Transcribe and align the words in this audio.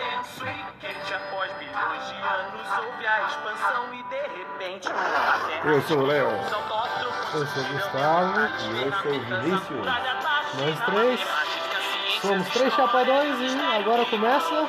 e 0.00 0.80
quente 0.80 1.14
após 1.14 1.52
bilhões 1.58 2.08
de 2.08 2.14
anos 2.16 2.84
houve 2.84 3.06
a 3.06 3.26
expansão 3.26 3.94
e 3.94 4.02
de 4.02 4.38
repente 4.38 4.88
a 4.88 4.92
terra 4.92 5.70
Eu 5.72 5.82
sou 5.82 5.98
o 5.98 6.06
Léo. 6.06 6.28
Eu 7.34 7.46
sou 7.46 7.62
o 7.62 7.66
Gustavo. 7.72 8.40
E 8.40 8.82
eu 8.82 8.92
sou 8.92 9.12
o 9.12 9.20
Vinícius. 9.20 9.86
Nós 10.58 10.84
três 10.86 11.20
somos 12.20 12.48
três 12.50 12.72
chapadões 12.74 13.38
e 13.40 13.60
agora 13.76 14.04
começa 14.06 14.66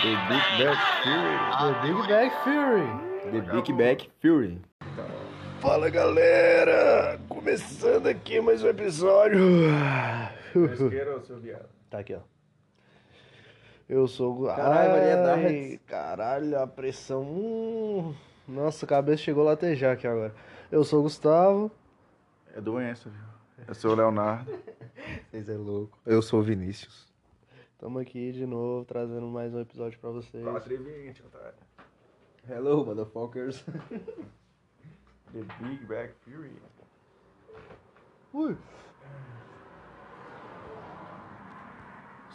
The 0.00 0.14
Big 0.28 0.62
Bang 0.62 0.78
Fury. 1.02 1.38
The 1.58 1.72
Big 1.82 2.08
Bang 2.08 2.30
Fury. 2.44 3.32
The 3.32 3.40
Big 3.52 3.72
Bang 3.72 4.10
Fury. 4.20 4.62
Fala 5.60 5.90
galera! 5.90 7.18
Começando 7.28 8.06
aqui 8.06 8.40
mais 8.40 8.62
um 8.62 8.68
episódio. 8.68 9.40
Tá 11.90 11.98
aqui, 11.98 12.14
ó. 12.14 12.37
Eu 13.88 14.06
sou 14.06 14.42
o. 14.42 14.46
Caralho, 14.46 14.70
Ai, 14.70 14.88
variedades. 14.88 15.80
Caralho, 15.86 16.58
a 16.60 16.66
pressão. 16.66 17.22
Hum, 17.22 18.14
nossa, 18.46 18.84
a 18.84 18.88
cabeça 18.88 19.22
chegou 19.22 19.42
a 19.44 19.52
latejar 19.52 19.94
aqui 19.94 20.06
agora. 20.06 20.34
Eu 20.70 20.84
sou 20.84 21.00
o 21.00 21.02
Gustavo. 21.04 21.70
É 22.54 22.60
doença, 22.60 23.08
viu? 23.08 23.64
Eu 23.66 23.74
sou 23.74 23.92
o 23.92 23.94
Leonardo. 23.94 24.52
Vocês 25.30 25.48
é 25.48 25.56
louco. 25.56 25.98
Eu 26.04 26.20
sou 26.20 26.40
o 26.40 26.42
Vinícius. 26.42 27.08
Tamo 27.78 27.98
aqui 27.98 28.32
de 28.32 28.44
novo 28.44 28.84
trazendo 28.84 29.26
mais 29.26 29.54
um 29.54 29.60
episódio 29.60 29.98
pra 30.00 30.10
vocês. 30.10 30.42
4 30.42 30.74
e 30.74 30.76
20, 30.76 31.22
otário. 31.22 31.54
Hello, 32.48 32.84
motherfuckers. 32.84 33.64
The 35.32 35.40
Big 35.60 35.84
Bang 35.86 36.10
Fury. 36.24 36.50
Ui. 38.32 38.56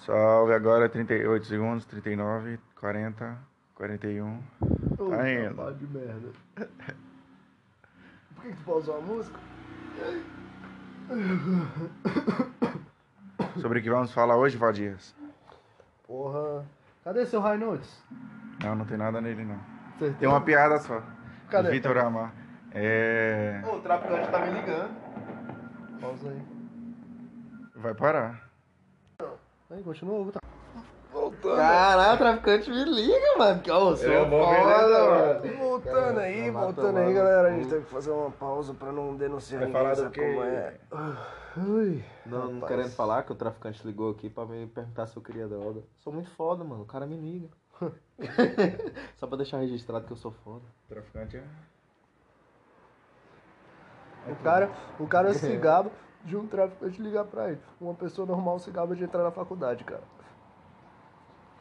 Salve 0.05 0.53
agora 0.53 0.89
38 0.89 1.45
segundos, 1.45 1.85
39, 1.85 2.59
40, 2.77 3.37
41. 3.73 4.43
Ô, 4.99 5.09
Tá 5.09 5.31
indo. 5.31 5.73
de 5.75 5.87
merda. 5.87 6.29
Por 8.35 8.43
que, 8.43 8.49
que 8.49 8.55
tu 8.57 8.63
pausou 8.65 8.97
a 8.97 9.01
música? 9.01 9.39
Sobre 13.61 13.79
o 13.79 13.81
que 13.81 13.89
vamos 13.89 14.11
falar 14.11 14.35
hoje, 14.35 14.57
Vadias? 14.57 15.15
Porra. 16.05 16.65
Cadê 17.05 17.25
seu 17.25 17.41
Notes? 17.57 18.03
Não, 18.61 18.75
não 18.75 18.85
tem 18.85 18.97
nada 18.97 19.21
nele 19.21 19.45
não. 19.45 19.59
Certeza? 19.99 20.17
Tem 20.19 20.27
uma 20.27 20.41
piada 20.41 20.79
só. 20.79 21.01
Cadê? 21.49 21.71
Vitor 21.71 21.97
Amar. 21.97 22.33
É. 22.73 23.61
o 23.65 23.79
traficante 23.79 24.29
tá 24.29 24.39
me 24.39 24.51
ligando. 24.51 24.95
Pausa 26.01 26.29
aí. 26.29 26.41
Vai 27.75 27.93
parar. 27.93 28.42
Aí, 29.69 29.83
continua. 29.83 30.31
Tá. 30.31 30.39
Caralho, 31.55 32.15
o 32.15 32.17
traficante 32.17 32.69
me 32.69 32.83
liga, 32.85 33.37
mano. 33.37 33.61
Que 33.61 33.69
eu 33.69 33.95
sou 33.97 34.11
É, 34.11 34.25
bom, 34.25 34.43
foda, 34.43 35.05
mano. 35.09 35.57
Voltando 35.57 36.19
aí, 36.19 36.51
Tá 36.51 36.59
voltando 36.59 36.97
aí, 36.97 37.13
galera. 37.13 37.47
A 37.49 37.51
gente 37.51 37.69
teve 37.69 37.85
que 37.85 37.91
fazer 37.91 38.11
uma 38.11 38.31
pausa 38.31 38.73
pra 38.73 38.91
não 38.91 39.15
denunciar 39.15 39.59
Vai 39.61 39.67
ninguém, 39.67 39.81
falar 39.95 39.95
do 40.07 40.11
quê? 40.11 40.21
como 40.21 40.43
é. 40.43 40.79
Ui, 41.55 42.03
Não, 42.25 42.51
não 42.53 42.67
querendo 42.67 42.89
falar 42.91 43.23
que 43.23 43.31
o 43.31 43.35
traficante 43.35 43.85
ligou 43.85 44.11
aqui 44.11 44.29
pra 44.29 44.45
me 44.45 44.65
perguntar 44.67 45.05
se 45.07 45.15
eu 45.17 45.21
queria 45.21 45.47
droga. 45.47 45.81
Sou 45.99 46.11
muito 46.11 46.29
foda, 46.31 46.63
mano. 46.63 46.83
O 46.83 46.85
cara 46.87 47.05
me 47.05 47.15
liga. 47.15 47.47
Só 49.17 49.27
pra 49.27 49.37
deixar 49.37 49.57
registrado 49.59 50.05
que 50.05 50.13
eu 50.13 50.17
sou 50.17 50.31
foda. 50.31 50.63
Traficante 50.89 51.37
é. 51.37 51.43
O 54.31 54.35
cara, 54.37 54.71
o 54.99 55.07
cara 55.07 55.33
se 55.35 55.55
gaba 55.57 55.91
de 56.23 56.37
um 56.37 56.47
traficante 56.47 57.01
ligar 57.01 57.25
pra 57.25 57.51
ele. 57.51 57.61
Uma 57.79 57.93
pessoa 57.93 58.25
normal 58.25 58.59
se 58.59 58.71
gaba 58.71 58.95
de 58.95 59.03
entrar 59.03 59.23
na 59.23 59.31
faculdade, 59.31 59.83
cara. 59.83 60.03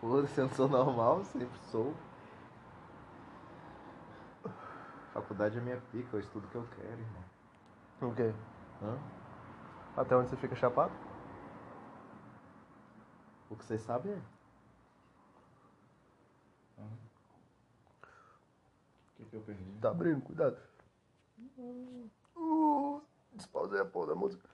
Foda-se, 0.00 0.40
eu 0.40 0.46
não 0.46 0.54
sou 0.54 0.68
normal, 0.68 1.24
sempre 1.24 1.58
sou. 1.70 1.94
Faculdade 5.12 5.58
é 5.58 5.60
minha 5.60 5.80
pica, 5.92 6.16
eu 6.16 6.20
estudo 6.20 6.46
o 6.46 6.50
que 6.50 6.56
eu 6.56 6.66
quero, 6.76 7.00
irmão. 7.00 7.24
O 8.00 8.14
quê? 8.14 8.34
Hã? 8.82 8.98
Até 9.96 10.16
onde 10.16 10.30
você 10.30 10.36
fica 10.36 10.56
chapado? 10.56 10.92
O 13.50 13.56
que 13.56 13.64
vocês 13.64 13.82
sabem 13.82 14.12
é. 14.12 14.18
O 16.80 16.84
que, 19.16 19.24
que 19.26 19.36
eu 19.36 19.40
perdi? 19.42 19.62
Tá 19.80 19.90
abrindo, 19.90 20.22
cuidado. 20.22 20.56
Uh, 22.34 23.02
despausei 23.34 23.80
a 23.80 23.84
porra 23.84 24.08
da 24.08 24.14
música. 24.14 24.48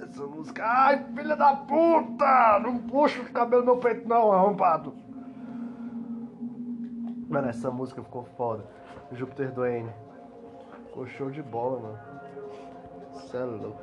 Essa 0.00 0.26
música. 0.26 0.64
Ai, 0.64 1.04
filha 1.14 1.36
da 1.36 1.56
puta! 1.56 2.58
Não 2.60 2.78
puxa 2.78 3.20
o 3.20 3.32
cabelo 3.32 3.62
no 3.62 3.72
meu 3.72 3.76
peito, 3.78 4.08
não, 4.08 4.32
arrombado. 4.32 4.94
Mano, 7.28 7.48
essa 7.48 7.70
música 7.70 8.02
ficou 8.02 8.24
foda. 8.36 8.64
Júpiter 9.12 9.52
Duane. 9.52 9.92
Ficou 10.86 11.06
show 11.06 11.30
de 11.30 11.42
bola, 11.42 11.80
mano. 11.80 11.98
Cê 13.30 13.36
é 13.36 13.44
louco. 13.44 13.82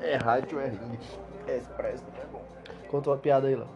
É 0.00 0.16
rádio, 0.16 0.58
é 0.58 0.68
ringue. 0.68 0.98
É 1.46 1.58
expresso, 1.58 2.04
não 2.12 2.22
é 2.22 2.26
bom. 2.26 2.42
Conta 2.90 3.10
uma 3.10 3.16
piada 3.18 3.46
aí, 3.46 3.54
lá. 3.54 3.66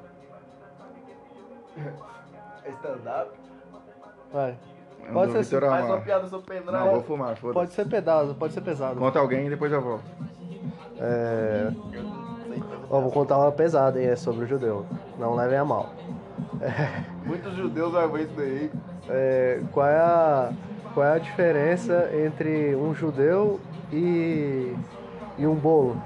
É 2.65 2.71
stand-up. 2.71 3.31
Vai. 4.33 4.59
É 5.05 5.13
Pode 5.13 5.33
ser 5.33 5.39
assim, 5.39 5.61
Faz 5.61 5.87
uma 5.87 6.01
piada 6.01 6.27
sobre 6.27 6.47
pendrive. 6.47 6.73
Não, 6.73 6.91
vou 6.91 7.03
fumar, 7.03 7.37
foda-se. 7.37 7.55
Pode 7.55 7.73
ser 7.73 7.89
pedaço, 7.89 8.35
pode 8.35 8.53
ser 8.53 8.61
pesado. 8.61 8.99
Conta 8.99 9.19
alguém 9.19 9.47
e 9.47 9.51
depois 9.51 9.73
eu 9.73 9.81
volto. 9.81 10.05
É. 11.01 11.71
Ó, 12.91 13.01
vou 13.01 13.11
contar 13.11 13.39
uma 13.39 13.53
pesada, 13.53 13.99
hein? 14.01 14.09
É 14.09 14.17
sobre 14.17 14.45
o 14.45 14.49
judeu. 14.49 14.85
Não 15.19 15.35
levem 15.35 15.59
a 15.59 15.65
mal. 15.65 15.93
Muitos 17.25 17.55
judeus 17.55 17.93
vão 17.93 18.11
ver 18.11 18.25
isso 18.25 18.35
daí. 18.37 18.71
É, 19.09 19.63
qual, 19.73 19.87
é 19.87 19.97
a, 19.97 20.53
qual 20.95 21.07
é 21.07 21.15
a 21.15 21.19
diferença 21.19 22.11
entre 22.15 22.75
um 22.75 22.93
judeu 22.95 23.61
e, 23.93 24.75
e 25.39 25.47
um 25.47 25.55
bolo? 25.55 25.97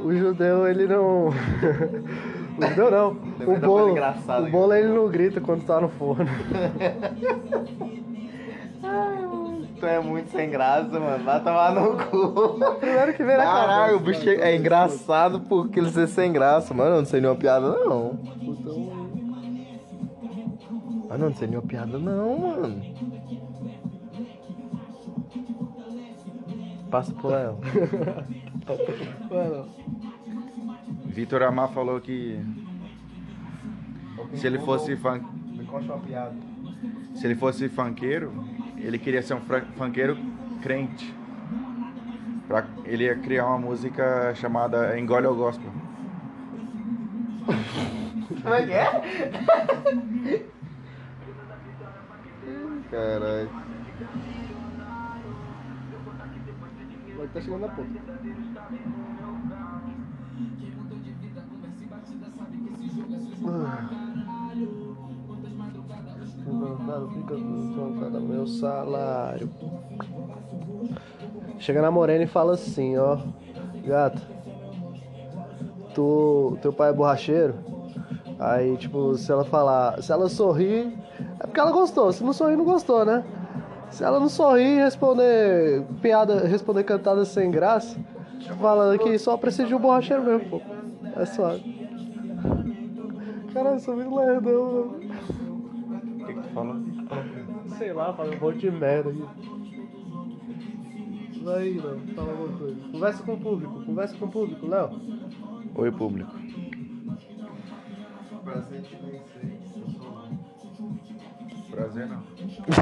o 0.00 0.12
judeu, 0.12 0.68
ele 0.68 0.86
não. 0.86 1.28
o 2.58 2.66
judeu 2.68 2.90
não. 2.90 3.16
O 3.46 3.56
bolo, 3.58 3.94
o 3.94 4.50
bolo 4.50 4.74
ele 4.74 4.88
não 4.88 5.08
grita 5.08 5.40
quando 5.40 5.64
tá 5.64 5.80
no 5.80 5.88
forno. 5.88 6.26
Tu 9.78 9.86
é 9.86 10.00
muito 10.00 10.30
sem 10.30 10.48
graça, 10.50 10.98
mano. 11.00 11.24
Vai 11.24 11.42
tomar 11.42 11.74
no 11.74 11.96
cu. 11.96 12.58
Primeiro 12.78 13.12
que 13.12 13.24
vem 13.24 13.36
na 13.36 13.42
Caralho, 13.42 13.96
o 13.96 14.00
bicho 14.00 14.28
é 14.28 14.56
engraçado 14.56 15.40
porque 15.40 15.80
ele 15.80 15.90
ser 15.90 16.06
sem 16.06 16.32
graça, 16.32 16.72
mano. 16.72 16.90
Eu 16.90 16.98
não 16.98 17.04
sei 17.04 17.20
nenhuma 17.20 17.38
piada, 17.38 17.68
não. 17.68 18.18
Ah, 21.10 21.18
não, 21.18 21.28
não 21.28 21.34
sei 21.34 21.48
nenhuma 21.48 21.66
piada, 21.66 21.98
não, 21.98 22.38
mano. 22.38 22.82
Passa 26.90 27.12
pro 27.12 27.28
Léo. 27.28 27.58
Mano, 29.28 29.68
Vitor 31.06 31.42
Amar 31.42 31.68
falou 31.72 32.00
que 32.00 32.40
se 34.34 34.46
ele 34.46 34.58
fosse 34.60 34.96
fun... 34.96 35.20
Me 35.56 35.64
conta 35.64 35.92
uma 35.94 35.98
piada. 35.98 36.34
se 37.14 37.26
ele 37.26 37.34
fosse 37.34 37.68
funkeiro, 37.68 38.32
ele 38.84 38.98
queria 38.98 39.22
ser 39.22 39.34
um 39.34 39.40
funkeiro 39.76 40.16
crente. 40.62 41.14
Pra... 42.46 42.66
Ele 42.84 43.04
ia 43.04 43.16
criar 43.16 43.46
uma 43.46 43.58
música 43.58 44.34
chamada 44.34 44.98
Engole 44.98 45.26
ao 45.26 45.34
Gospel. 45.34 45.70
Como 48.42 48.54
é 48.54 48.66
que 48.66 48.72
é? 48.72 50.46
Caralho. 52.90 53.50
vai 57.16 57.28
tá 57.28 57.40
chegando 57.40 57.60
na 57.60 57.68
ponta. 57.68 57.88
Levantado, 66.94 67.08
fica 67.08 68.00
cada 68.04 68.20
meu 68.20 68.46
salário. 68.46 69.50
Chega 71.58 71.82
na 71.82 71.90
morena 71.90 72.24
e 72.24 72.26
fala 72.26 72.54
assim, 72.54 72.96
ó. 72.96 73.18
Gata, 73.84 74.22
tu, 75.94 76.56
teu 76.62 76.72
pai 76.72 76.90
é 76.90 76.92
borracheiro? 76.92 77.54
Aí, 78.38 78.76
tipo, 78.76 79.14
se 79.16 79.30
ela 79.30 79.44
falar, 79.44 80.02
se 80.02 80.10
ela 80.10 80.28
sorrir, 80.28 80.92
é 81.40 81.46
porque 81.46 81.60
ela 81.60 81.70
gostou. 81.70 82.12
Se 82.12 82.22
não 82.22 82.32
sorrir, 82.32 82.56
não 82.56 82.64
gostou, 82.64 83.04
né? 83.04 83.24
Se 83.90 84.02
ela 84.02 84.18
não 84.18 84.28
sorrir 84.28 84.78
e 84.78 84.82
responder 84.82 85.84
piada, 86.00 86.46
responder 86.46 86.84
cantada 86.84 87.24
sem 87.24 87.50
graça, 87.50 87.96
falando 88.60 88.98
que 88.98 89.18
só 89.18 89.36
precisa 89.36 89.68
de 89.68 89.74
um 89.74 89.78
borracheiro 89.78 90.22
mesmo, 90.22 90.50
pô. 90.50 90.62
É 91.16 91.24
suave. 91.26 91.74
Caralho, 93.52 93.76
eu 93.76 93.80
sou 93.80 93.94
muito 93.94 94.14
lerdão, 94.16 94.64
mano. 94.64 95.03
Falou? 96.54 96.76
Sei 97.76 97.92
lá, 97.92 98.14
fala 98.14 98.34
um 98.34 98.38
monte 98.38 98.58
de 98.58 98.70
merda 98.70 99.10
aqui. 99.10 99.24
Vai 101.42 101.62
aí, 101.62 101.80
Léo. 101.80 102.00
Fala 102.14 102.30
alguma 102.30 102.58
coisa. 102.58 102.80
Conversa 102.90 103.22
com 103.24 103.34
o 103.34 103.40
público. 103.40 103.84
Conversa 103.84 104.16
com 104.16 104.24
o 104.24 104.30
público, 104.30 104.66
Léo. 104.66 104.90
Oi, 105.74 105.92
público. 105.92 106.30
Prazer 108.44 108.82
te 108.82 108.96
conhecer. 108.96 109.58
Prazer 111.70 112.06
não. 112.06 112.22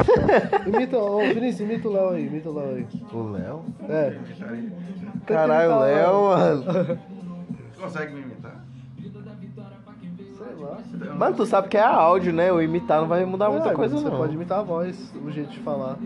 Imita, 0.68 0.98
ô 0.98 1.18
Vinícius, 1.20 1.60
imita 1.60 1.88
o 1.88 1.92
Léo 1.92 2.08
aí. 2.10 2.26
Imita 2.26 2.50
o 2.50 2.54
Léo 2.54 2.76
aí. 2.76 2.86
O 3.12 3.22
Léo? 3.30 3.64
É. 3.88 4.18
Caralho, 5.26 5.72
o 5.72 5.80
Léo, 5.80 6.22
mano. 6.24 6.62
Você 6.62 7.80
consegue 7.80 8.14
me 8.14 8.20
imitar? 8.20 8.62
Mano, 11.16 11.36
tu 11.36 11.46
sabe 11.46 11.68
que 11.68 11.76
é 11.76 11.82
áudio, 11.84 12.32
né? 12.32 12.52
O 12.52 12.60
imitar 12.60 13.00
não 13.00 13.08
vai 13.08 13.24
mudar 13.24 13.50
muita 13.50 13.70
É, 13.70 13.74
coisa, 13.74 13.96
você 13.96 14.08
não. 14.08 14.16
pode 14.16 14.34
imitar 14.34 14.60
a 14.60 14.62
voz, 14.62 15.12
o 15.16 15.30
jeito 15.30 15.50
de 15.50 15.60
falar. 15.60 15.96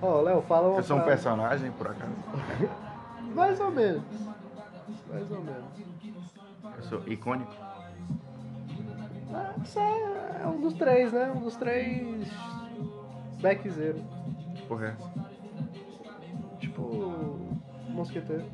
Ó, 0.00 0.20
Léo, 0.20 0.42
fala 0.42 0.68
uma 0.68 0.78
Eu 0.78 0.82
sou 0.82 0.96
um 0.98 1.02
personagem, 1.02 1.70
por 1.72 1.86
acaso. 1.88 2.10
Mais 3.34 3.60
ou 3.60 3.70
menos. 3.70 4.02
Mais 5.10 5.30
ou 5.30 5.40
menos. 5.42 5.64
Eu 6.76 6.82
sou 6.84 7.02
icônico. 7.06 7.52
Ah, 9.32 9.52
Você 9.64 9.78
é 9.78 10.46
um 10.46 10.60
dos 10.60 10.74
três, 10.74 11.12
né? 11.12 11.32
Um 11.34 11.40
dos 11.40 11.56
três. 11.56 12.28
Backzeiro. 13.40 14.02
Que 14.56 14.62
porra 14.66 14.86
é? 14.86 16.56
Tipo. 16.58 17.38
Mosqueteiro. 17.88 18.44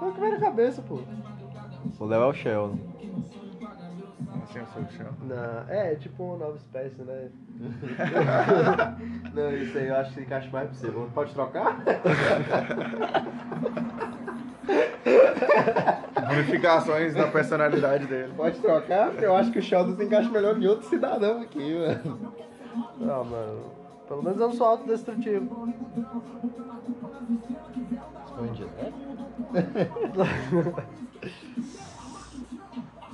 Não 0.00 0.12
que 0.12 0.20
vem 0.20 0.30
na 0.32 0.38
cabeça, 0.40 0.82
pô. 0.82 1.00
O 1.98 2.04
Léo 2.04 2.22
é 2.22 2.26
o 2.26 2.32
Sheldon. 2.32 2.78
Assim 4.44 4.58
eu 4.60 4.66
sou 4.66 4.82
o 4.82 4.90
chão. 4.90 5.06
Não, 5.22 5.64
é 5.68 5.94
tipo 5.96 6.22
uma 6.24 6.36
nova 6.36 6.56
espécie, 6.56 7.02
né? 7.02 7.28
Não, 9.34 9.52
isso 9.52 9.76
aí 9.76 9.88
eu 9.88 9.96
acho 9.96 10.14
que 10.14 10.20
encaixa 10.20 10.48
mais 10.50 10.68
pra 10.70 10.78
você. 10.78 10.90
Vamos- 10.90 11.12
Pode 11.12 11.32
trocar? 11.34 11.76
Ramificações 16.14 17.14
da 17.14 17.26
personalidade 17.28 18.06
dele. 18.06 18.32
Pode 18.36 18.58
trocar, 18.60 19.10
porque 19.10 19.24
eu 19.24 19.34
acho 19.36 19.50
que 19.50 19.58
o 19.58 19.62
Sheldon 19.62 19.96
se 19.96 20.04
encaixa 20.04 20.28
melhor 20.30 20.60
em 20.60 20.66
outro 20.66 20.88
cidadão 20.88 21.40
aqui, 21.42 21.74
mano. 21.74 22.32
Não, 22.98 23.24
mano. 23.24 23.60
Pelo 24.06 24.22
menos 24.22 24.40
eu 24.40 24.48
não 24.48 24.54
sou 24.54 24.66
autodestrutivo. 24.66 25.68
Foi 28.36 28.48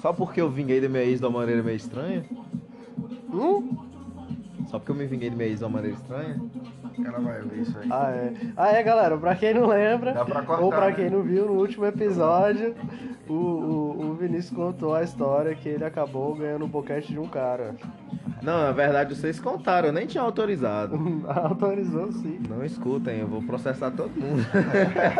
Só 0.00 0.12
porque 0.12 0.40
eu 0.40 0.50
vinguei 0.50 0.80
da 0.80 0.88
minha 0.88 1.02
ex 1.02 1.20
de 1.20 1.26
uma 1.26 1.38
maneira 1.40 1.62
meio 1.62 1.76
estranha? 1.76 2.24
Hum? 3.32 3.93
Só 4.74 4.80
porque 4.80 4.90
eu 4.90 4.96
me 4.96 5.06
vinguei 5.06 5.30
da 5.30 5.36
minha 5.36 5.48
ex 5.48 5.60
de 5.60 5.64
uma 5.64 5.70
maneira 5.70 5.96
estranha? 5.96 6.36
Ela 6.98 7.20
vai 7.20 7.42
ver 7.42 7.60
isso 7.60 7.78
aí. 7.78 7.88
Ah, 7.92 8.10
é. 8.10 8.32
Ah, 8.56 8.68
é, 8.72 8.82
galera. 8.82 9.16
Pra 9.16 9.36
quem 9.36 9.54
não 9.54 9.68
lembra, 9.68 10.12
Dá 10.12 10.24
pra 10.24 10.42
cortar, 10.42 10.64
ou 10.64 10.68
pra 10.68 10.86
né? 10.86 10.92
quem 10.94 11.08
não 11.08 11.22
viu, 11.22 11.46
no 11.46 11.52
último 11.52 11.86
episódio, 11.86 12.74
o, 13.28 13.32
o, 13.32 14.06
o 14.10 14.14
Vinícius 14.14 14.50
contou 14.50 14.92
a 14.92 15.04
história 15.04 15.54
que 15.54 15.68
ele 15.68 15.84
acabou 15.84 16.34
ganhando 16.34 16.64
um 16.64 16.68
boquete 16.68 17.12
de 17.12 17.20
um 17.20 17.28
cara. 17.28 17.76
Não, 18.42 18.62
na 18.64 18.72
verdade 18.72 19.14
vocês 19.14 19.38
contaram, 19.38 19.90
eu 19.90 19.92
nem 19.92 20.08
tinha 20.08 20.24
autorizado. 20.24 20.98
Autorizou 21.24 22.10
sim. 22.10 22.40
Não 22.48 22.64
escutem, 22.64 23.20
eu 23.20 23.28
vou 23.28 23.42
processar 23.42 23.92
todo 23.92 24.10
mundo. 24.10 24.44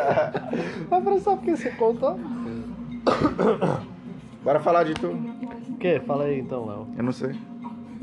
Mas 0.91 1.05
pra 1.05 1.21
só 1.21 1.37
porque 1.37 1.57
você 1.57 1.71
contou? 1.71 2.19
Bora 4.43 4.59
falar 4.59 4.83
de 4.83 4.95
tu. 4.95 5.13
O 5.69 5.77
quê? 5.79 6.03
Fala 6.05 6.25
aí 6.25 6.41
então, 6.41 6.67
Léo. 6.67 6.89
Eu 6.97 7.05
não 7.05 7.13
sei. 7.13 7.37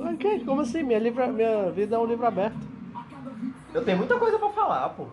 O 0.04 0.18
quê? 0.18 0.42
Como 0.46 0.62
assim? 0.62 0.84
Minha, 0.84 1.00
livra... 1.00 1.28
Minha 1.28 1.70
vida 1.72 1.96
é 1.96 2.00
um 2.00 2.06
livro 2.06 2.26
aberto. 2.26 2.58
Eu 3.74 3.84
tenho 3.86 3.98
muita 3.98 4.18
coisa 4.18 4.38
pra 4.38 4.50
falar, 4.50 4.90
pô. 4.90 5.06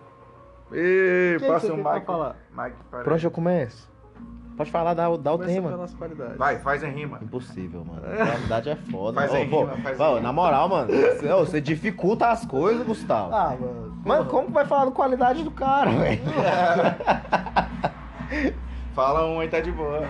Que 0.71 1.37
passa 1.47 1.67
o 1.67 1.75
tem 1.75 1.83
pra 1.83 1.93
Mike. 1.95 2.05
falar? 2.05 2.35
Mike, 2.55 2.75
para 2.91 3.03
Por 3.03 3.13
onde 3.13 3.25
eu 3.25 3.31
começo? 3.31 3.89
Pode 4.55 4.69
falar, 4.71 4.93
dá, 4.93 5.09
o- 5.09 5.17
dá 5.17 5.33
o 5.33 5.37
tema. 5.39 5.87
Vai, 6.37 6.59
faz 6.59 6.83
em 6.83 6.91
rima. 6.91 7.17
Impossível, 7.21 7.83
mano. 7.85 8.01
A 8.21 8.25
qualidade 8.27 8.69
é 8.69 8.75
foda. 8.75 9.21
Faz 9.21 9.31
pô, 9.49 9.61
rima, 9.63 9.77
faz 9.77 9.97
pô. 9.97 10.19
Na 10.19 10.33
moral, 10.33 10.67
mano, 10.67 10.91
você, 10.91 11.27
você 11.29 11.61
dificulta 11.61 12.27
as 12.27 12.45
coisas, 12.45 12.85
Gustavo. 12.85 13.33
Ah, 13.33 13.55
mano. 13.57 14.01
Mano, 14.05 14.25
como 14.25 14.47
que 14.47 14.53
vai 14.53 14.65
falar 14.65 14.85
da 14.85 14.91
qualidade 14.91 15.43
do 15.43 15.51
cara, 15.51 15.89
velho? 15.91 16.21
Fala 18.93 19.25
um 19.27 19.39
aí, 19.39 19.47
tá 19.47 19.61
de 19.61 19.71
boa. 19.71 20.01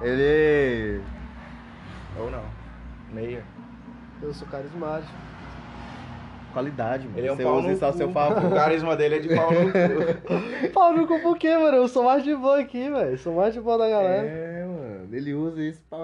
Ele. 0.00 1.00
Ou 2.18 2.30
não. 2.30 2.42
Meia. 3.12 3.44
Eu 4.22 4.32
sou 4.32 4.46
carismático. 4.48 5.12
Qualidade, 6.52 7.06
mano. 7.06 7.18
Ele 7.18 7.26
é 7.28 7.32
um 7.32 7.36
você 7.36 7.42
pau 7.44 7.58
usa 7.58 7.68
no 7.68 7.72
isso 7.74 7.86
cu. 7.86 7.92
seu 7.96 8.08
O 8.08 8.12
favor. 8.12 8.54
carisma 8.54 8.94
dele 8.96 9.14
é 9.16 9.18
de 9.20 9.34
pau 9.34 9.50
no 9.52 9.72
cu. 9.72 10.68
Pau 10.72 10.92
no 10.96 11.06
cu 11.06 11.18
por 11.20 11.38
quê, 11.38 11.56
mano? 11.56 11.76
Eu 11.78 11.88
sou 11.88 12.04
mais 12.04 12.22
de 12.22 12.34
boa 12.36 12.60
aqui, 12.60 12.90
velho. 12.90 13.18
Sou 13.18 13.34
mais 13.34 13.54
de 13.54 13.60
boa 13.60 13.78
da 13.78 13.88
galera. 13.88 14.26
É, 14.26 14.64
mano. 14.66 15.08
Ele 15.14 15.32
usa 15.34 15.62
isso 15.62 15.82
pra 15.88 15.98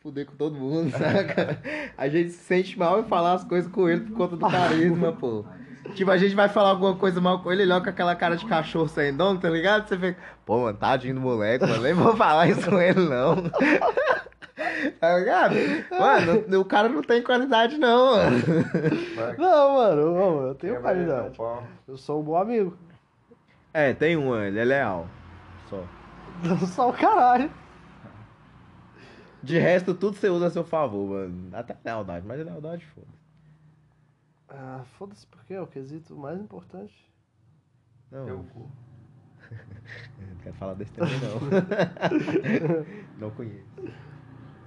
fuder 0.00 0.26
com 0.26 0.36
todo 0.36 0.54
mundo, 0.56 0.90
saca? 0.96 1.58
A 1.96 2.06
gente 2.08 2.30
se 2.30 2.44
sente 2.44 2.78
mal 2.78 3.00
em 3.00 3.04
falar 3.04 3.32
as 3.34 3.44
coisas 3.44 3.70
com 3.70 3.88
ele 3.88 4.02
por 4.02 4.16
conta 4.16 4.36
do 4.36 4.46
carisma, 4.48 5.12
pô. 5.12 5.44
Tipo, 5.94 6.10
a 6.10 6.18
gente 6.18 6.34
vai 6.34 6.50
falar 6.50 6.68
alguma 6.70 6.94
coisa 6.96 7.18
mal 7.18 7.42
com 7.42 7.50
ele, 7.50 7.62
ele 7.62 7.72
olha 7.72 7.82
com 7.82 7.88
aquela 7.88 8.14
cara 8.14 8.36
de 8.36 8.44
cachorro 8.44 8.88
sem 8.88 9.16
dono, 9.16 9.40
tá 9.40 9.48
ligado? 9.48 9.88
Você 9.88 9.96
fica, 9.96 10.18
pô, 10.44 10.58
mano, 10.60 10.76
tadinho 10.76 11.14
do 11.14 11.20
moleque, 11.22 11.66
mano, 11.66 11.82
nem 11.82 11.94
vou 11.94 12.14
falar 12.14 12.46
isso 12.46 12.68
com 12.70 12.78
ele, 12.78 13.00
não. 13.08 13.36
Tá 14.98 15.18
ligado? 15.18 15.54
Mano, 15.90 16.44
o 16.60 16.64
cara 16.64 16.88
não 16.88 17.02
tem 17.02 17.22
qualidade, 17.22 17.78
não, 17.78 18.16
mano. 18.16 18.38
Não, 19.38 19.74
mano, 19.76 20.14
não, 20.14 20.46
eu 20.48 20.54
tenho 20.54 20.80
qualidade. 20.80 21.38
Eu 21.86 21.96
sou 21.96 22.20
um 22.20 22.24
bom 22.24 22.36
amigo. 22.36 22.76
É, 23.72 23.94
tem 23.94 24.16
um, 24.16 24.34
ele 24.36 24.58
é 24.58 24.64
leal. 24.64 25.06
Só. 25.68 25.84
Só 26.66 26.90
o 26.90 26.92
caralho. 26.92 27.50
De 29.42 29.58
resto, 29.58 29.94
tudo 29.94 30.16
você 30.16 30.28
usa 30.28 30.46
a 30.46 30.50
seu 30.50 30.64
favor, 30.64 31.08
mano. 31.08 31.50
Até 31.52 31.76
lealdade, 31.84 32.26
mas 32.26 32.44
lealdade, 32.44 32.84
foda. 32.86 33.06
Ah, 34.48 34.80
foda-se 34.98 35.26
porque 35.26 35.54
é 35.54 35.60
o 35.60 35.66
quesito 35.66 36.16
mais 36.16 36.40
importante. 36.40 36.94
Não, 38.10 38.24
Teu 38.24 38.44
cu. 38.52 38.70
não 40.18 40.36
quero 40.42 40.54
falar 40.56 40.74
desse 40.74 40.92
tema, 40.92 41.06
não. 41.06 42.88
não 43.18 43.30
conheço. 43.30 43.64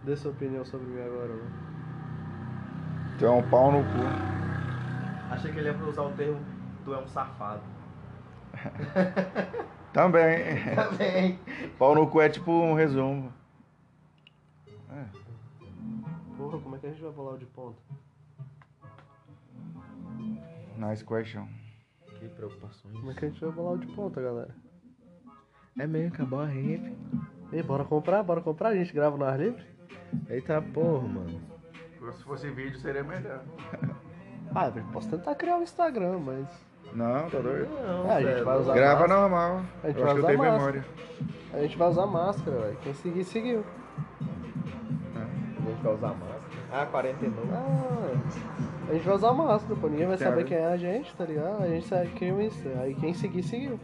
Dê 0.03 0.15
sua 0.15 0.31
opinião 0.31 0.65
sobre 0.65 0.88
mim 0.88 1.01
agora, 1.01 1.30
mano. 1.30 1.51
Tu 3.19 3.25
é 3.25 3.30
um 3.30 3.50
pau 3.50 3.72
no 3.72 3.84
cu. 3.84 5.31
Achei 5.31 5.51
que 5.51 5.60
ele 5.60 5.70
ia 5.70 5.77
usar 5.86 6.01
o 6.01 6.12
termo 6.13 6.39
tu 6.84 6.93
é 6.93 6.98
um 6.98 7.08
safado. 7.08 7.62
Também. 9.93 10.75
Também. 10.75 11.39
Pau 11.77 11.96
no 11.96 12.08
cu 12.08 12.22
é 12.22 12.29
tipo 12.29 12.51
um 12.51 12.74
resumo. 12.74 13.31
É. 14.89 15.05
Porra, 16.38 16.60
como 16.60 16.75
é 16.75 16.79
que 16.79 16.88
a 16.88 16.89
gente 16.89 17.01
vai 17.01 17.12
bolar 17.12 17.36
o 17.36 17.38
de 17.38 17.46
ponta? 17.46 17.81
Nice 20.77 21.03
question. 21.03 21.48
Que 22.20 22.27
preocupações. 22.29 22.96
Como 22.96 23.12
é 23.12 23.13
que 23.13 23.25
a 23.25 23.29
gente 23.29 23.41
vai 23.41 23.51
bolar 23.51 23.74
o 23.74 23.77
de 23.77 23.88
ponta, 23.88 24.22
galera? 24.22 24.55
É 25.77 25.88
mesmo, 25.88 26.13
acabou 26.13 26.41
a 26.41 26.46
rap. 26.46 26.98
Ei, 27.51 27.63
bora 27.63 27.84
comprar, 27.84 28.24
bora 28.24 28.41
comprar, 28.41 28.70
a 28.70 28.75
gente 28.75 28.93
grava 28.93 29.17
no 29.17 29.25
ar 29.25 29.39
livre? 29.39 29.65
Eita 30.29 30.62
porra, 30.62 31.07
mano. 31.07 31.41
Se 32.13 32.24
fosse 32.24 32.50
vídeo 32.50 32.77
seria 32.79 33.03
melhor. 33.03 33.41
Ah, 34.53 34.69
eu 34.75 34.83
posso 34.91 35.10
tentar 35.10 35.33
criar 35.36 35.55
um 35.55 35.62
Instagram, 35.63 36.19
mas. 36.19 36.45
Não, 36.93 37.29
tá 37.29 37.39
doido? 37.39 37.69
Não, 37.69 38.12
É, 38.12 38.15
a 38.17 38.21
gente 38.21 38.43
vai 38.43 38.57
usar 38.60 38.74
Grava 38.74 39.00
máscara. 39.07 39.21
normal. 39.21 39.62
A 39.81 39.88
gente 39.88 39.98
Eu 40.00 40.03
vai 40.03 40.03
acho 40.03 40.03
que 40.03 40.10
eu 40.10 40.13
usar 40.17 40.27
tenho 40.27 40.39
máscara. 40.39 40.57
memória. 40.57 40.86
A 41.53 41.60
gente 41.62 41.77
vai 41.77 41.88
usar 41.89 42.05
máscara, 42.05 42.57
velho. 42.57 42.77
Quem 42.83 42.93
seguir, 42.95 43.24
seguiu. 43.24 43.63
A 45.15 45.69
gente 45.69 45.81
vai 45.83 45.93
usar 45.93 46.07
máscara. 46.10 46.41
Ah, 46.74 46.86
49. 46.86 47.48
Ah, 47.53 48.89
a 48.89 48.93
gente 48.93 49.05
vai 49.05 49.15
usar 49.15 49.33
máscara, 49.33 49.79
pô. 49.79 49.88
Ninguém 49.88 50.07
vai 50.07 50.17
Tem 50.17 50.27
saber 50.27 50.43
quem 50.43 50.57
é 50.57 50.65
a 50.65 50.75
gente, 50.77 51.15
tá 51.15 51.24
ligado? 51.24 51.63
A 51.63 51.67
gente 51.67 51.88
segue 51.88 52.12
cria 52.15 52.33
um 52.33 52.41
Insta. 52.41 52.69
Aí 52.81 52.93
quem 52.95 53.13
seguir, 53.13 53.43
seguiu. 53.43 53.79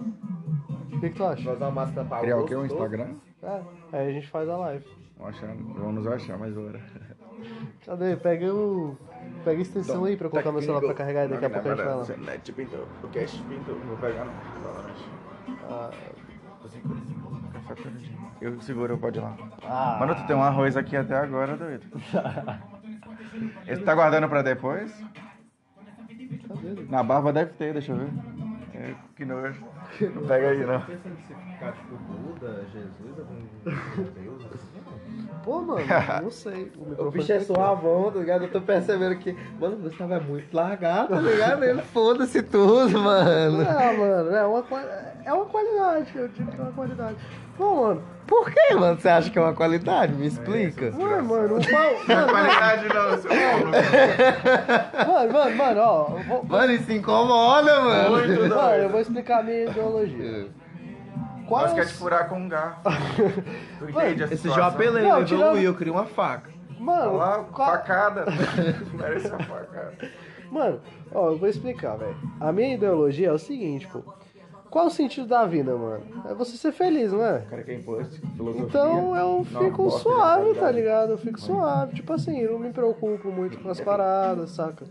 O 0.00 1.00
que, 1.00 1.10
que 1.10 1.16
tu 1.16 1.24
acha? 1.26 1.42
Vai 1.44 1.54
usar 1.54 1.70
máscara 1.70 2.08
pra 2.08 2.20
Criar 2.20 2.38
o 2.38 2.46
quê? 2.46 2.56
Um? 2.56 2.64
Instagram? 2.64 3.14
É, 3.42 3.62
aí 3.92 4.08
a 4.08 4.12
gente 4.12 4.28
faz 4.28 4.48
a 4.48 4.56
live. 4.56 4.86
Vamos 5.22 5.36
achar, 5.36 5.54
nos 5.54 6.06
achar 6.08 6.36
mais 6.36 6.56
hora. 6.56 6.80
Cadê? 7.86 8.16
Pega 8.16 8.52
o. 8.52 8.96
Pega 9.44 9.58
a 9.58 9.62
extensão 9.62 10.04
aí 10.04 10.16
pra 10.16 10.28
colocar 10.28 10.50
meu 10.50 10.60
celular 10.60 10.80
pra 10.80 10.94
carregar 10.94 11.26
e 11.26 11.28
daqui 11.28 11.44
a 11.44 11.50
pouco 11.50 11.68
a 11.68 11.76
gente 11.76 12.12
lá. 12.12 12.16
Net 12.26 12.52
pintou. 12.52 12.88
O 13.02 13.08
cash 13.08 13.40
pintou. 13.48 13.78
Não 13.78 13.86
vou 13.86 13.96
pegar 13.98 14.24
não. 14.24 14.32
Ah. 15.70 15.90
Eu 18.40 18.60
seguro, 18.60 18.98
pode 18.98 19.18
ir 19.18 19.22
lá. 19.22 19.36
Ah. 19.62 19.96
Mano, 20.00 20.16
tu 20.16 20.26
tem 20.26 20.34
um 20.34 20.42
arroz 20.42 20.76
aqui 20.76 20.96
até 20.96 21.16
agora, 21.16 21.56
doido. 21.56 21.86
Esse 23.66 23.82
tá 23.82 23.94
guardando 23.94 24.28
pra 24.28 24.42
depois? 24.42 24.92
cadê? 26.48 26.82
Na 26.88 27.02
barba 27.02 27.32
deve 27.32 27.52
ter, 27.52 27.72
deixa 27.72 27.92
eu 27.92 27.98
ver. 27.98 28.10
É, 28.74 28.94
que 29.16 29.24
nojo. 29.24 29.64
Não 30.00 30.26
pega 30.26 30.48
aí, 30.50 30.64
não. 30.64 30.80
Pensa 30.80 31.08
em 31.08 31.52
ficar 31.52 31.72
tipo 31.72 31.96
Buda, 31.96 32.64
Jesus, 32.72 33.18
algum 33.18 34.02
Deus 34.22 34.46
assim? 34.54 34.82
Pô, 35.44 35.60
mano, 35.60 35.80
não 36.22 36.30
sei. 36.30 36.72
O, 36.76 37.08
O 37.08 37.10
bicho 37.10 37.32
é 37.32 37.38
tá 37.38 37.44
suavão, 37.44 38.10
tá 38.10 38.18
ligado? 38.20 38.44
Eu 38.44 38.50
tô 38.50 38.60
percebendo 38.60 39.16
que. 39.16 39.36
Mano, 39.58 39.76
o 39.76 39.78
Gustavo 39.80 40.14
é 40.14 40.20
muito 40.20 40.54
largado, 40.54 41.08
tá 41.14 41.20
ligado? 41.20 41.64
Ele 41.64 41.82
foda-se 41.82 42.42
tudo, 42.42 42.98
mano. 42.98 43.62
É, 43.62 43.96
mano, 43.96 44.30
é 44.30 44.46
uma, 44.46 44.64
é 45.24 45.32
uma 45.32 45.46
qualidade, 45.46 46.16
eu 46.16 46.28
digo 46.28 46.50
que 46.50 46.60
é 46.60 46.62
uma 46.62 46.72
qualidade. 46.72 47.16
Pô, 47.62 47.76
mano, 47.84 48.02
Por 48.26 48.50
que, 48.50 48.74
mano, 48.74 48.98
você 49.00 49.08
acha 49.08 49.30
que 49.30 49.38
é 49.38 49.42
uma 49.42 49.52
qualidade? 49.54 50.12
Me 50.14 50.26
explica. 50.26 50.86
ué, 50.98 51.22
mano, 51.22 51.58
o 51.58 51.70
pau. 51.70 51.92
Não 52.08 52.14
é 52.14 52.18
Mano, 52.18 52.28
qualidade 52.32 52.88
não, 52.88 53.18
seu 53.18 53.30
Paulo. 53.30 53.70
mano, 55.06 55.32
mano, 55.32 55.56
mano, 55.56 55.80
ó. 55.80 56.04
Vou, 56.26 56.44
Mano, 56.44 56.72
isso 56.72 56.92
incomoda, 56.92 57.80
mano. 57.80 58.10
Muito 58.10 58.28
mano, 58.28 58.48
doido. 58.48 58.82
eu 58.82 58.88
vou 58.88 59.00
explicar 59.00 59.40
a 59.40 59.42
minha 59.44 59.64
ideologia. 59.66 60.48
Qual 61.46 61.62
Nós 61.62 61.72
é 61.72 61.74
quer 61.76 61.86
te 61.86 61.92
furar 61.94 62.28
com 62.28 62.36
um 62.36 62.48
garfo. 62.48 62.80
Tu 63.78 63.90
entende 63.90 64.22
Esse? 64.24 64.48
João 64.48 64.66
Apelê, 64.66 65.02
Não, 65.02 65.24
tirando- 65.24 65.42
evoluiu, 65.44 65.70
eu 65.70 65.74
queria 65.76 65.92
uma 65.92 66.06
faca. 66.06 66.50
Olha 66.70 66.80
Mano, 66.80 67.16
lá, 67.16 67.44
qual- 67.52 67.70
facada. 67.70 68.24
Parece 68.98 69.28
uma 69.28 69.38
facada. 69.38 69.94
Mano, 70.50 70.80
ó, 71.14 71.28
eu 71.30 71.38
vou 71.38 71.48
explicar, 71.48 71.96
velho. 71.96 72.16
A 72.40 72.50
minha 72.50 72.74
ideologia 72.74 73.28
é 73.28 73.32
o 73.32 73.38
seguinte, 73.38 73.86
pô. 73.86 74.02
Qual 74.72 74.86
o 74.86 74.90
sentido 74.90 75.26
da 75.26 75.44
vida, 75.44 75.76
mano? 75.76 76.02
É 76.24 76.32
você 76.32 76.56
ser 76.56 76.72
feliz, 76.72 77.12
não 77.12 77.22
é? 77.22 77.40
Cara 77.40 77.62
quer 77.62 77.74
impor 77.74 78.02
filosofia. 78.06 78.66
Então 78.66 79.14
eu 79.14 79.44
fico 79.44 79.90
suave, 79.90 80.54
tá 80.54 80.60
qualidade. 80.60 80.76
ligado? 80.78 81.10
Eu 81.10 81.18
fico 81.18 81.38
suave. 81.38 81.94
Tipo 81.94 82.14
assim, 82.14 82.38
eu 82.38 82.52
não 82.52 82.58
me 82.58 82.72
preocupo 82.72 83.30
muito 83.30 83.58
com 83.58 83.68
as 83.68 83.78
paradas, 83.78 84.52
saca? 84.52 84.86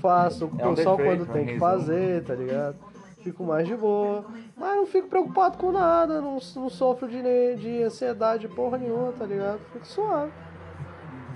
Faço 0.00 0.50
É 0.58 0.66
um 0.66 0.74
só 0.74 0.96
defeito, 0.96 1.26
quando 1.26 1.32
tem 1.34 1.42
um 1.42 1.46
que 1.46 1.58
fazer, 1.58 2.24
tá 2.24 2.34
ligado? 2.34 2.76
Fico 3.22 3.44
mais 3.44 3.68
de 3.68 3.76
boa. 3.76 4.24
Mas 4.56 4.76
não 4.76 4.86
fico 4.86 5.08
preocupado 5.08 5.58
com 5.58 5.72
nada, 5.72 6.22
não, 6.22 6.38
não 6.56 6.70
sofro 6.70 7.06
de, 7.06 7.20
de 7.56 7.82
ansiedade 7.82 8.48
porra 8.48 8.78
nenhuma, 8.78 9.12
tá 9.12 9.26
ligado? 9.26 9.58
Fico 9.74 9.86
suave. 9.86 10.32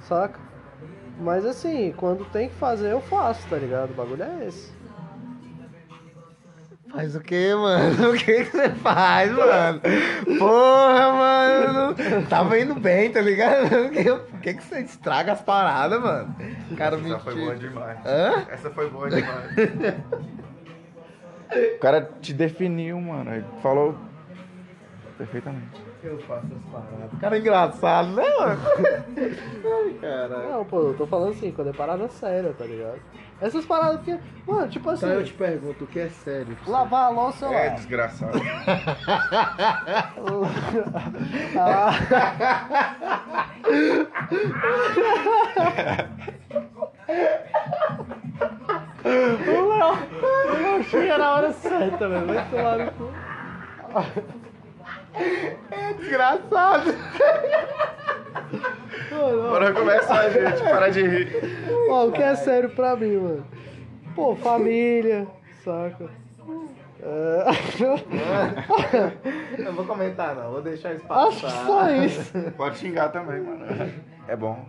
Saca? 0.08 0.40
Mas 1.20 1.44
assim, 1.44 1.92
quando 1.98 2.24
tem 2.30 2.48
que 2.48 2.54
fazer, 2.54 2.90
eu 2.90 3.02
faço, 3.02 3.46
tá 3.50 3.58
ligado? 3.58 3.90
O 3.90 3.94
bagulho 3.94 4.22
é 4.22 4.46
esse. 4.48 4.72
Faz 6.92 7.16
o 7.16 7.20
que, 7.20 7.54
mano? 7.54 8.10
O 8.12 8.12
que 8.14 8.44
que 8.44 8.50
você 8.50 8.68
faz, 8.70 9.32
mano? 9.32 9.80
Porra, 10.38 11.12
mano. 11.12 11.94
Tava 12.28 12.58
indo 12.58 12.74
bem, 12.74 13.10
tá 13.10 13.20
ligado? 13.20 13.62
O 13.86 13.90
que, 13.90 14.10
o 14.10 14.38
que 14.40 14.54
que 14.54 14.62
você 14.62 14.80
estraga 14.80 15.32
as 15.32 15.40
paradas, 15.40 16.00
mano? 16.00 16.34
Cara, 16.76 16.96
Essa 16.96 17.18
foi 17.18 17.34
boa 17.34 17.56
demais. 17.56 17.98
Hã? 18.04 18.46
Essa 18.50 18.70
foi 18.70 18.90
boa 18.90 19.08
demais. 19.08 19.50
o 21.74 21.78
cara 21.78 22.10
te 22.20 22.32
definiu, 22.34 23.00
mano. 23.00 23.34
Ele 23.34 23.44
falou 23.62 23.96
perfeitamente. 25.16 25.91
Eu 26.02 26.18
faço 26.22 26.46
as 26.46 26.72
paradas. 26.72 27.20
Cara, 27.20 27.36
é 27.36 27.38
engraçado, 27.38 28.08
né, 28.08 28.24
mano? 28.38 28.60
Ai, 29.64 29.94
caralho. 30.00 30.50
Não, 30.50 30.64
pô, 30.64 30.80
eu 30.80 30.94
tô 30.94 31.06
falando 31.06 31.30
assim, 31.30 31.52
quando 31.52 31.70
é 31.70 31.72
parada 31.72 32.08
séria, 32.08 32.52
tá 32.52 32.64
ligado? 32.64 32.98
Essas 33.40 33.64
paradas 33.64 34.00
que. 34.02 34.18
Mano, 34.46 34.68
tipo 34.68 34.90
assim. 34.90 35.06
Então 35.06 35.18
eu 35.18 35.24
te 35.24 35.32
pergunto, 35.32 35.84
o 35.84 35.86
que 35.86 36.00
é 36.00 36.08
sério? 36.08 36.56
Lavar 36.66 37.04
a 37.04 37.08
louça 37.08 37.48
lá. 37.48 37.56
É 37.56 37.70
desgraçado. 37.70 38.38
O 49.04 49.68
Léo, 49.68 49.98
o 50.22 50.62
Léo 50.62 50.84
chega 50.84 51.18
na 51.18 51.34
hora 51.34 51.52
certa, 51.52 52.08
velho. 52.08 52.26
Vai 52.26 52.48
tomar 52.48 52.78
no 52.78 52.92
cu. 52.92 53.12
É 55.70 55.92
desgraçado. 55.94 56.92
Mano, 59.10 59.50
Bora 59.50 59.72
começar, 59.72 60.28
gente. 60.30 60.62
Para 60.62 60.88
de 60.90 61.02
rir. 61.02 61.28
ó, 61.88 62.06
o 62.06 62.12
que 62.12 62.22
é 62.22 62.34
sério 62.34 62.70
pra 62.70 62.96
mim, 62.96 63.16
mano? 63.16 63.46
Pô, 64.14 64.34
família, 64.36 65.26
saca? 65.64 66.08
É... 67.02 67.44
Não 69.62 69.72
vou 69.72 69.84
comentar, 69.84 70.34
não. 70.36 70.52
Vou 70.52 70.62
deixar 70.62 70.94
isso 70.94 71.04
Acho 71.12 71.46
que 71.46 71.50
só 71.50 71.90
isso. 71.90 72.32
Pode 72.56 72.78
xingar 72.78 73.08
também, 73.08 73.40
mano. 73.40 73.64
É 74.28 74.36
bom. 74.36 74.64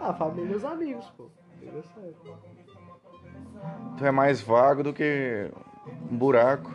Ah, 0.00 0.14
família 0.14 0.52
e 0.52 0.56
os 0.56 0.64
amigos, 0.64 1.04
pô. 1.16 1.28
É 1.60 1.82
sério. 1.94 2.16
Tu 3.98 4.06
é 4.06 4.10
mais 4.10 4.40
vago 4.40 4.82
do 4.82 4.92
que 4.92 5.50
um 6.10 6.16
buraco. 6.16 6.70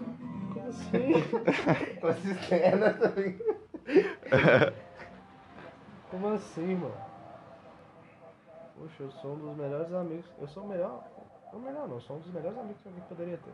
Como 0.91 1.49
assim? 1.49 1.99
Com 1.99 2.13
cisterna 2.13 2.93
também. 2.93 3.39
Como 6.09 6.27
assim, 6.29 6.75
mano? 6.75 6.95
Poxa, 8.77 9.03
eu 9.03 9.11
sou 9.11 9.33
um 9.33 9.39
dos 9.39 9.57
melhores 9.57 9.91
amigos. 9.93 10.25
Eu 10.39 10.47
sou 10.47 10.63
o 10.63 10.67
melhor. 10.67 11.03
Não, 11.51 11.59
melhor 11.59 11.87
não, 11.87 11.95
eu 11.95 12.01
sou 12.01 12.17
um 12.17 12.19
dos 12.19 12.31
melhores 12.33 12.57
amigos 12.57 12.81
que 12.81 12.87
alguém 12.87 13.03
poderia 13.09 13.37
ter. 13.37 13.53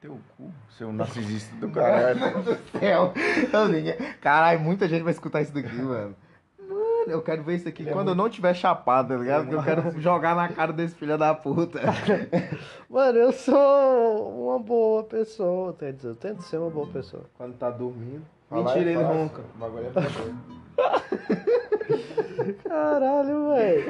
Teu 0.00 0.18
cu, 0.36 0.50
seu 0.70 0.92
narcisista 0.92 1.54
do 1.56 1.70
caralho. 1.70 2.20
céu. 2.78 3.12
Eu 3.52 3.68
nem- 3.68 3.94
Caralho, 4.20 4.60
muita 4.60 4.88
gente 4.88 5.02
vai 5.02 5.12
escutar 5.12 5.42
isso 5.42 5.52
daqui, 5.52 5.74
mano. 5.74 6.14
Eu 7.06 7.22
quero 7.22 7.42
ver 7.42 7.56
isso 7.56 7.68
aqui 7.68 7.84
quando 7.86 8.08
eu 8.08 8.14
não 8.14 8.28
tiver 8.28 8.54
chapado, 8.54 9.08
tá 9.14 9.16
ligado? 9.16 9.42
Porque 9.42 9.54
eu 9.54 9.62
quero 9.62 9.90
jogar 10.00 10.34
na 10.34 10.48
cara 10.48 10.72
desse 10.72 10.94
filho 10.94 11.16
da 11.16 11.34
puta. 11.34 11.80
Mano, 12.90 13.18
eu 13.18 13.32
sou 13.32 14.46
uma 14.46 14.58
boa 14.58 15.04
pessoa, 15.04 15.72
quer 15.78 15.92
dizer, 15.92 16.08
eu 16.08 16.16
tento 16.16 16.42
ser 16.42 16.58
uma 16.58 16.70
boa 16.70 16.86
pessoa. 16.88 17.24
Quando 17.36 17.54
tá 17.56 17.70
dormindo. 17.70 18.24
Mentira, 18.50 18.78
é 18.78 18.92
ele 18.92 19.02
ronca. 19.02 19.42
O 19.54 19.58
bagulho 19.58 19.86
é. 19.86 19.92
Caralho, 22.68 23.48
velho. 23.48 23.84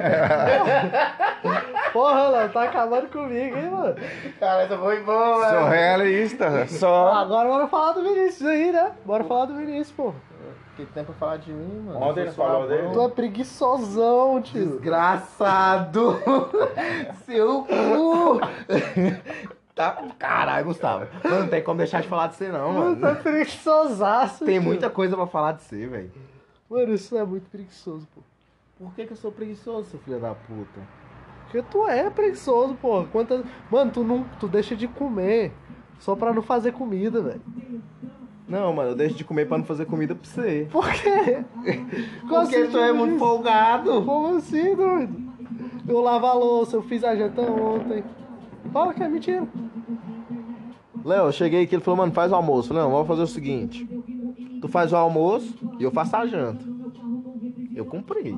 Porra, 1.93 2.29
Léo, 2.29 2.49
tá 2.49 2.63
acabando 2.63 3.07
comigo, 3.09 3.55
hein, 3.57 3.69
mano? 3.69 3.95
Cara, 4.39 4.63
essa 4.63 4.77
foi 4.77 5.03
boa, 5.03 5.49
Sou 5.49 5.67
realista. 5.67 6.67
Só. 6.67 7.13
Agora 7.13 7.47
bora 7.47 7.67
falar 7.67 7.91
do 7.93 8.03
Vinícius 8.03 8.49
aí, 8.49 8.71
né? 8.71 8.91
Bora 9.05 9.23
falar 9.23 9.45
do 9.45 9.55
Vinícius, 9.55 9.91
pô. 9.91 10.13
Que 10.77 10.85
tempo 10.85 11.07
pra 11.07 11.15
falar 11.15 11.37
de 11.37 11.51
mim, 11.51 11.81
mano? 11.87 11.99
Ontem 11.99 12.21
ele 12.21 12.31
falou 12.31 12.67
dele. 12.67 12.89
Tu 12.93 13.01
é 13.01 13.09
preguiçosão, 13.09 14.39
tio. 14.43 14.65
Desgraçado! 14.77 16.15
Seu 17.25 17.63
cu! 17.63 18.39
tá, 19.73 20.03
caralho, 20.19 20.65
Gustavo. 20.65 21.07
Mano, 21.23 21.39
não 21.41 21.47
tem 21.47 21.63
como 21.63 21.79
deixar 21.79 22.01
de 22.03 22.07
falar 22.07 22.27
de 22.27 22.35
você, 22.35 22.49
não, 22.49 22.71
Mano, 22.73 22.95
tu 22.95 23.05
é 23.05 23.09
mano. 23.09 23.23
preguiçosaço, 23.23 24.45
Tem 24.45 24.59
tio. 24.59 24.63
muita 24.63 24.87
coisa 24.89 25.15
pra 25.15 25.25
falar 25.25 25.53
de 25.53 25.63
você, 25.63 25.87
velho. 25.87 26.11
Mano, 26.69 26.93
isso 26.93 27.17
é 27.17 27.25
muito 27.25 27.49
preguiçoso, 27.49 28.07
pô. 28.13 28.21
Por 28.77 28.93
que, 28.93 29.07
que 29.07 29.13
eu 29.13 29.17
sou 29.17 29.31
preguiçoso, 29.31 29.89
seu 29.89 29.99
filho 29.99 30.19
da 30.19 30.35
puta? 30.35 30.79
Porque 31.45 31.63
tu 31.71 31.87
é 31.87 32.07
preguiçoso, 32.11 32.75
pô. 32.75 33.03
Quantas... 33.11 33.43
Mano, 33.71 33.89
tu 33.89 34.03
não. 34.03 34.23
Tu 34.39 34.47
deixa 34.47 34.75
de 34.75 34.87
comer 34.87 35.51
só 35.97 36.15
pra 36.15 36.31
não 36.31 36.43
fazer 36.43 36.73
comida, 36.73 37.19
velho. 37.21 37.41
Não, 38.47 38.73
mano, 38.73 38.91
eu 38.91 38.95
deixo 38.95 39.15
de 39.15 39.25
comer 39.25 39.45
pra 39.45 39.57
não 39.57 39.65
fazer 39.65 39.85
comida 39.85 40.15
pra 40.15 40.29
você. 40.29 40.67
Por 40.71 40.89
quê? 40.89 41.43
Qual 42.27 42.43
Porque 42.43 42.65
tu 42.65 42.77
é 42.77 42.93
muito 42.93 43.19
folgado. 43.19 44.01
Como 44.03 44.37
assim, 44.37 44.73
doido? 44.75 45.27
Eu 45.87 46.01
lavo 46.01 46.25
a 46.25 46.33
louça, 46.33 46.75
eu 46.77 46.81
fiz 46.83 47.03
a 47.03 47.15
janta 47.15 47.41
ontem. 47.41 48.03
Fala 48.71 48.93
que 48.93 49.03
é 49.03 49.07
mentira. 49.09 49.47
Léo, 51.03 51.25
eu 51.25 51.31
cheguei 51.31 51.63
aqui, 51.63 51.75
ele 51.75 51.81
falou, 51.81 51.97
mano, 51.97 52.11
faz 52.11 52.31
o 52.31 52.35
almoço. 52.35 52.73
Não, 52.73 52.91
vamos 52.91 53.07
fazer 53.07 53.21
o 53.21 53.27
seguinte. 53.27 53.87
Tu 54.61 54.67
faz 54.67 54.91
o 54.91 54.95
almoço 54.95 55.53
e 55.79 55.83
eu 55.83 55.91
faço 55.91 56.15
a 56.15 56.25
janta. 56.25 56.65
Eu 57.75 57.85
cumpri. 57.85 58.37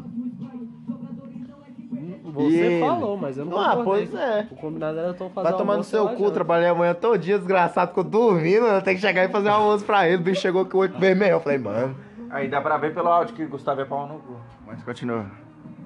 Você 2.32 2.48
E 2.50 2.60
ele? 2.60 2.80
falou, 2.80 3.18
mas 3.18 3.38
eu 3.38 3.46
não 3.46 3.60
Ah, 3.60 3.76
concordei. 3.78 4.08
pois 4.08 4.22
é. 4.22 4.48
O 4.52 4.56
combinado 4.56 5.00
era 5.00 5.10
então 5.12 5.30
fazer 5.30 5.50
Vai 5.50 5.58
tomar 5.58 5.78
no 5.78 5.84
seu 5.84 6.08
cu, 6.10 6.20
janta. 6.20 6.32
trabalhei 6.32 6.70
amanhã 6.70 6.94
todo 6.94 7.18
dia, 7.18 7.38
desgraçado, 7.38 7.90
ficou 7.90 8.04
dormindo, 8.04 8.66
eu 8.66 8.82
tenho 8.82 8.96
que 8.98 9.02
chegar 9.02 9.24
e 9.26 9.30
fazer 9.30 9.50
um 9.50 9.54
almoço 9.54 9.86
pra 9.86 10.08
ele. 10.08 10.18
O 10.18 10.24
bicho 10.26 10.42
chegou 10.42 10.66
com 10.66 10.78
o 10.78 10.82
olho 10.82 10.98
vermelho. 11.00 11.32
Eu 11.34 11.40
falei, 11.42 11.58
mano, 11.58 11.96
Aí 12.32 12.48
dá 12.48 12.62
pra 12.62 12.78
ver 12.78 12.94
pelo 12.94 13.08
áudio 13.08 13.34
que 13.36 13.44
o 13.44 13.50
Gustavo 13.50 13.82
é 13.82 13.86
pau 13.86 14.08
no 14.08 14.20
cu. 14.20 14.36
Mas 14.68 14.84
continua. 14.84 15.26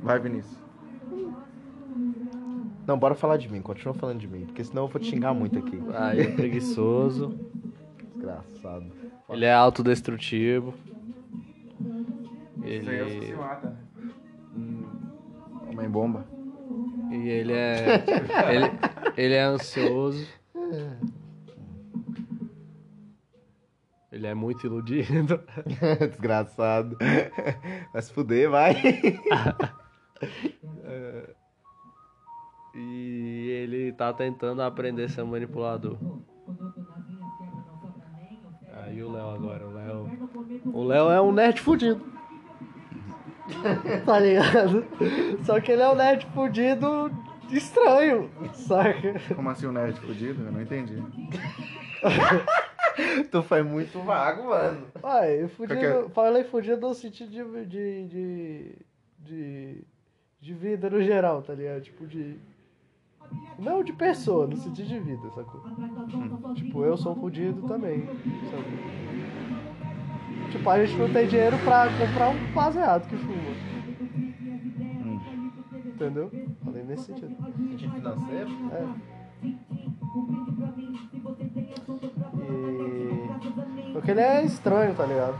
Vai, 0.02 0.20
Vinícius. 0.20 0.58
não, 2.86 2.98
bora 2.98 3.16
falar 3.16 3.38
de 3.38 3.50
mim, 3.50 3.62
continua 3.62 3.94
falando 3.94 4.20
de 4.20 4.28
mim, 4.28 4.46
porque 4.46 4.62
senão 4.64 4.84
eu 4.84 4.88
vou 4.90 5.00
te 5.02 5.08
xingar 5.10 5.34
muito 5.34 5.58
aqui. 5.58 5.82
Ah, 5.94 6.14
ele 6.14 6.24
é 6.28 6.32
preguiçoso. 6.36 7.34
Desgraçado. 8.16 8.86
Ele 9.30 9.46
é 9.46 9.54
autodestrutivo. 9.54 10.74
Isso 12.64 12.90
aí 12.90 13.00
é 13.00 13.04
o 13.04 13.06
que 13.06 13.12
se 13.12 13.18
Ele... 13.18 13.36
mata. 13.36 13.78
Homem 15.74 15.90
bomba. 15.90 16.26
E 17.12 17.30
ele 17.30 17.54
é. 17.54 18.04
ele, 18.50 18.72
ele 19.18 19.34
é 19.34 19.44
ansioso. 19.44 20.28
Ele 24.12 24.28
é 24.28 24.34
muito 24.34 24.68
iludido. 24.68 25.42
Desgraçado. 26.10 26.98
Vai 27.92 28.02
se 28.02 28.14
fuder, 28.14 28.50
vai. 28.50 28.76
E 32.76 33.50
ele 33.52 33.92
tá 33.92 34.12
tentando 34.12 34.64
aprender 34.64 35.04
a 35.04 35.10
ser 35.10 35.24
manipulador. 35.24 35.96
Aí 38.74 39.04
o 39.04 39.12
Léo 39.12 39.30
agora, 39.30 39.68
o 39.68 39.74
Léo. 39.74 40.10
O 40.74 40.84
Léo 40.84 41.12
é 41.12 41.22
um 41.22 41.32
nerd 41.32 41.62
fudido. 41.62 42.13
Tá 44.06 44.20
ligado? 44.20 44.86
Só 45.44 45.60
que 45.60 45.72
ele 45.72 45.82
é 45.82 45.90
um 45.90 45.96
nerd 45.96 46.26
fudido 46.34 47.12
estranho, 47.52 48.30
saca? 48.54 49.14
Como 49.36 49.50
assim 49.50 49.68
um 49.68 49.72
nerd 49.72 50.00
fudido? 50.00 50.44
Eu 50.46 50.52
não 50.52 50.62
entendi. 50.62 50.98
Tu 53.32 53.42
foi 53.44 53.64
muito 53.64 54.00
vago, 54.02 54.50
mano. 54.50 54.86
Ué, 55.04 55.48
fudido, 55.48 55.80
Qualquer- 55.80 56.10
falei 56.12 56.44
fudido 56.44 56.88
no 56.88 56.94
sentido 56.94 57.32
de, 57.32 57.66
de, 57.66 58.08
de, 58.08 58.76
de, 59.20 59.84
de 60.40 60.54
vida 60.54 60.90
no 60.92 61.02
geral, 61.02 61.42
tá 61.42 61.56
ligado? 61.56 61.82
Tipo 61.82 62.06
de... 62.06 62.38
Não 63.58 63.84
de 63.84 63.94
pessoa, 63.94 64.46
no 64.46 64.56
sentido 64.58 64.88
de 64.88 65.00
vida, 65.00 65.28
sacou? 65.34 65.62
Tipo, 66.54 66.86
eu 66.86 66.96
sou 66.96 67.14
um 67.14 67.20
fudido 67.20 67.68
também, 67.68 68.06
sabe? 68.06 69.23
Tipo, 70.54 70.70
a 70.70 70.86
gente 70.86 70.96
não 71.00 71.10
tem 71.10 71.28
dinheiro 71.28 71.58
pra 71.64 71.88
comprar 71.98 72.30
um 72.30 72.38
baseado 72.54 73.10
que 73.10 73.18
fuma. 73.18 73.34
Entendeu? 75.84 76.32
Falei 76.64 76.84
nesse 76.84 77.06
sentido. 77.06 77.36
Sentido 77.58 77.96
financeiro? 77.96 78.52
É. 78.72 78.86
E... 79.44 79.58
Porque 83.94 84.12
ele 84.12 84.22
é 84.22 84.46
estranho, 84.46 84.94
tá 84.94 85.08
ligado? 85.08 85.34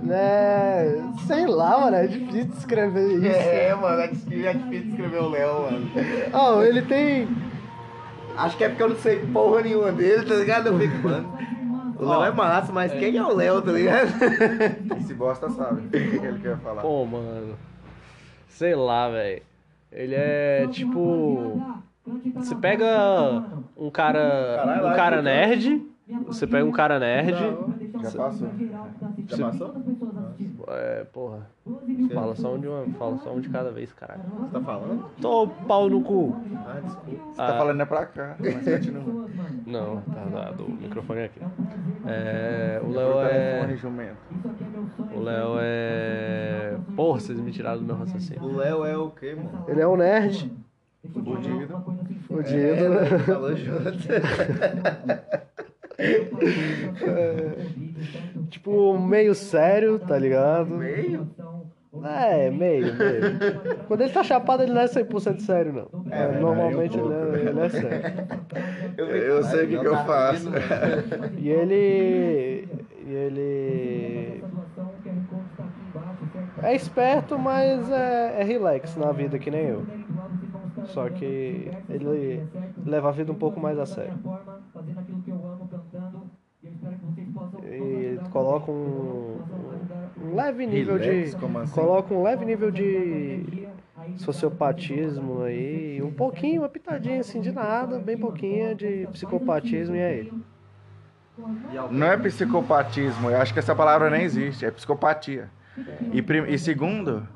Ele 0.00 0.12
é. 0.12 1.02
Sei 1.26 1.44
lá, 1.44 1.80
mano, 1.80 1.96
é 1.96 2.06
difícil 2.06 2.52
descrever 2.52 3.16
isso. 3.16 3.26
É, 3.26 3.74
mano, 3.74 4.00
é 4.00 4.06
difícil, 4.06 4.46
é 4.46 4.52
difícil 4.52 4.90
escrever 4.90 5.22
o 5.22 5.28
Léo, 5.28 5.62
mano. 5.62 5.90
Oh, 6.32 6.62
ele 6.62 6.82
tem. 6.82 7.26
Acho 8.36 8.56
que 8.56 8.62
é 8.62 8.68
porque 8.68 8.82
eu 8.82 8.90
não 8.90 8.96
sei 8.96 9.26
porra 9.26 9.62
nenhuma 9.62 9.90
dele, 9.90 10.24
tá 10.24 10.36
ligado? 10.36 10.68
Eu 10.68 10.78
fico, 10.78 11.08
mano. 11.08 11.36
O 11.98 12.04
Léo 12.04 12.24
é 12.24 12.30
massa, 12.30 12.72
mas 12.72 12.92
quem 12.92 13.16
é 13.16 13.22
o 13.22 13.34
Léo, 13.34 13.62
tá 13.62 13.72
ligado? 13.72 14.08
Esse 14.98 15.14
bosta 15.14 15.48
sabe 15.50 15.86
o 15.86 15.90
que 15.90 15.96
ele 15.96 16.38
quer 16.40 16.58
falar. 16.58 16.82
Pô, 16.82 17.04
mano. 17.04 17.56
Sei 18.48 18.74
lá, 18.74 19.08
velho. 19.08 19.42
Ele 19.92 20.14
é 20.14 20.66
tipo. 20.68 21.60
Você 22.34 22.54
pega 22.54 23.44
um 23.76 23.90
cara. 23.90 24.56
Caralho, 24.58 24.86
Um 24.88 24.94
cara 24.94 25.22
nerd. 25.22 25.82
Você 26.26 26.46
pega 26.46 26.64
um 26.64 26.72
cara 26.72 26.98
nerd. 26.98 27.32
Já 28.02 28.10
passou? 28.10 28.48
Já 29.26 29.50
passou? 29.50 29.74
É, 30.68 31.04
porra. 31.04 31.48
Fala 32.12 32.36
só 32.36 32.54
um 32.54 32.60
de 32.60 32.68
uma. 32.68 32.84
Fala 32.98 33.16
só 33.18 33.32
um 33.32 33.40
de 33.40 33.48
cada 33.48 33.70
vez, 33.70 33.92
caralho. 33.92 34.20
Você 34.40 34.52
tá 34.52 34.60
falando? 34.60 35.10
Tô 35.20 35.48
pau 35.66 35.88
no 35.88 36.02
cu. 36.02 36.36
Ah, 36.66 36.80
desculpa. 36.80 37.24
Você 37.30 37.36
tá 37.36 37.56
falando 37.56 37.80
é 37.80 37.84
pra 37.86 38.06
cá, 38.06 38.36
mas 38.38 38.64
continua. 38.64 39.26
Não, 39.66 40.00
tá, 40.02 40.26
tá 40.30 40.50
do 40.52 40.68
microfone 40.68 41.24
aqui. 41.24 41.40
É, 42.06 42.80
o 42.82 42.86
Por 42.86 42.96
Léo 42.96 43.20
é. 43.20 43.76
jumento. 43.76 44.16
O 45.14 45.20
Léo 45.20 45.56
é. 45.58 46.76
Porra, 46.94 47.20
vocês 47.20 47.40
me 47.40 47.50
tiraram 47.50 47.78
do 47.78 47.84
meu 47.86 47.96
raciocínio. 47.96 48.42
O 48.42 48.56
Léo 48.56 48.84
é 48.84 48.96
o 48.96 49.10
quê, 49.10 49.34
mano? 49.34 49.64
Ele 49.68 49.80
é 49.80 49.86
um 49.86 49.96
nerd. 49.96 50.52
Fudido. 51.12 51.84
Fudido. 52.26 52.56
É, 52.56 52.88
né? 52.88 53.18
Falou 53.20 53.56
junto. 53.56 53.90
Tipo, 58.50 58.98
meio 58.98 59.34
sério, 59.34 59.98
tá 59.98 60.18
ligado? 60.18 60.70
Meio? 60.70 61.28
É, 62.02 62.50
meio, 62.50 62.94
meio. 62.94 63.84
Quando 63.86 64.00
ele 64.00 64.12
tá 64.12 64.22
chapado, 64.22 64.62
ele 64.62 64.72
não 64.72 64.80
é 64.80 64.86
100% 64.86 65.40
sério, 65.40 65.72
não. 65.72 66.04
É, 66.10 66.24
É, 66.24 66.28
né? 66.28 66.40
normalmente 66.40 66.98
Eu 66.98 67.06
ele 67.06 67.36
é, 67.38 67.50
ele 67.50 67.60
é 67.60 67.68
sério. 67.68 68.02
Eu 68.96 69.42
sei 69.44 69.64
o 69.64 69.68
que, 69.68 69.78
que 69.78 69.86
eu 69.86 69.96
faço. 69.98 70.50
E 71.38 71.48
ele. 71.48 72.68
E 73.06 73.12
ele. 73.12 74.44
É 76.62 76.74
esperto, 76.74 77.38
mas 77.38 77.90
é, 77.90 78.40
é 78.40 78.44
relax 78.44 78.96
na 78.96 79.12
vida, 79.12 79.38
que 79.38 79.50
nem 79.50 79.66
eu. 79.66 79.86
Só 80.86 81.08
que 81.08 81.70
ele 81.88 82.42
leva 82.84 83.08
a 83.08 83.12
vida 83.12 83.30
um 83.32 83.36
pouco 83.36 83.60
mais 83.60 83.78
a 83.78 83.86
sério. 83.86 84.18
E 87.64 88.18
coloca 88.30 88.70
um, 88.70 89.03
um 90.34 90.36
leve 90.36 90.66
nível 90.66 90.96
Relax? 90.96 91.30
de. 91.30 91.46
Assim? 91.62 91.72
Coloca 91.74 92.12
um 92.14 92.22
leve 92.22 92.44
nível 92.44 92.70
de 92.70 93.66
sociopatismo 94.16 95.42
aí, 95.44 96.02
um 96.02 96.10
pouquinho, 96.10 96.62
uma 96.62 96.68
pitadinha 96.68 97.20
assim 97.20 97.40
de 97.40 97.52
nada, 97.52 97.98
bem 97.98 98.18
pouquinha 98.18 98.74
de 98.74 99.06
psicopatismo 99.12 99.94
e 99.96 99.98
é 100.00 100.18
ele. 100.18 100.32
Não 101.90 102.06
é 102.06 102.16
psicopatismo, 102.16 103.30
eu 103.30 103.38
acho 103.38 103.52
que 103.52 103.58
essa 103.58 103.74
palavra 103.74 104.10
nem 104.10 104.22
existe, 104.22 104.64
é 104.66 104.70
psicopatia. 104.70 105.48
E, 106.12 106.22
prim- 106.22 106.44
e 106.46 106.56
segundo, 106.58 107.26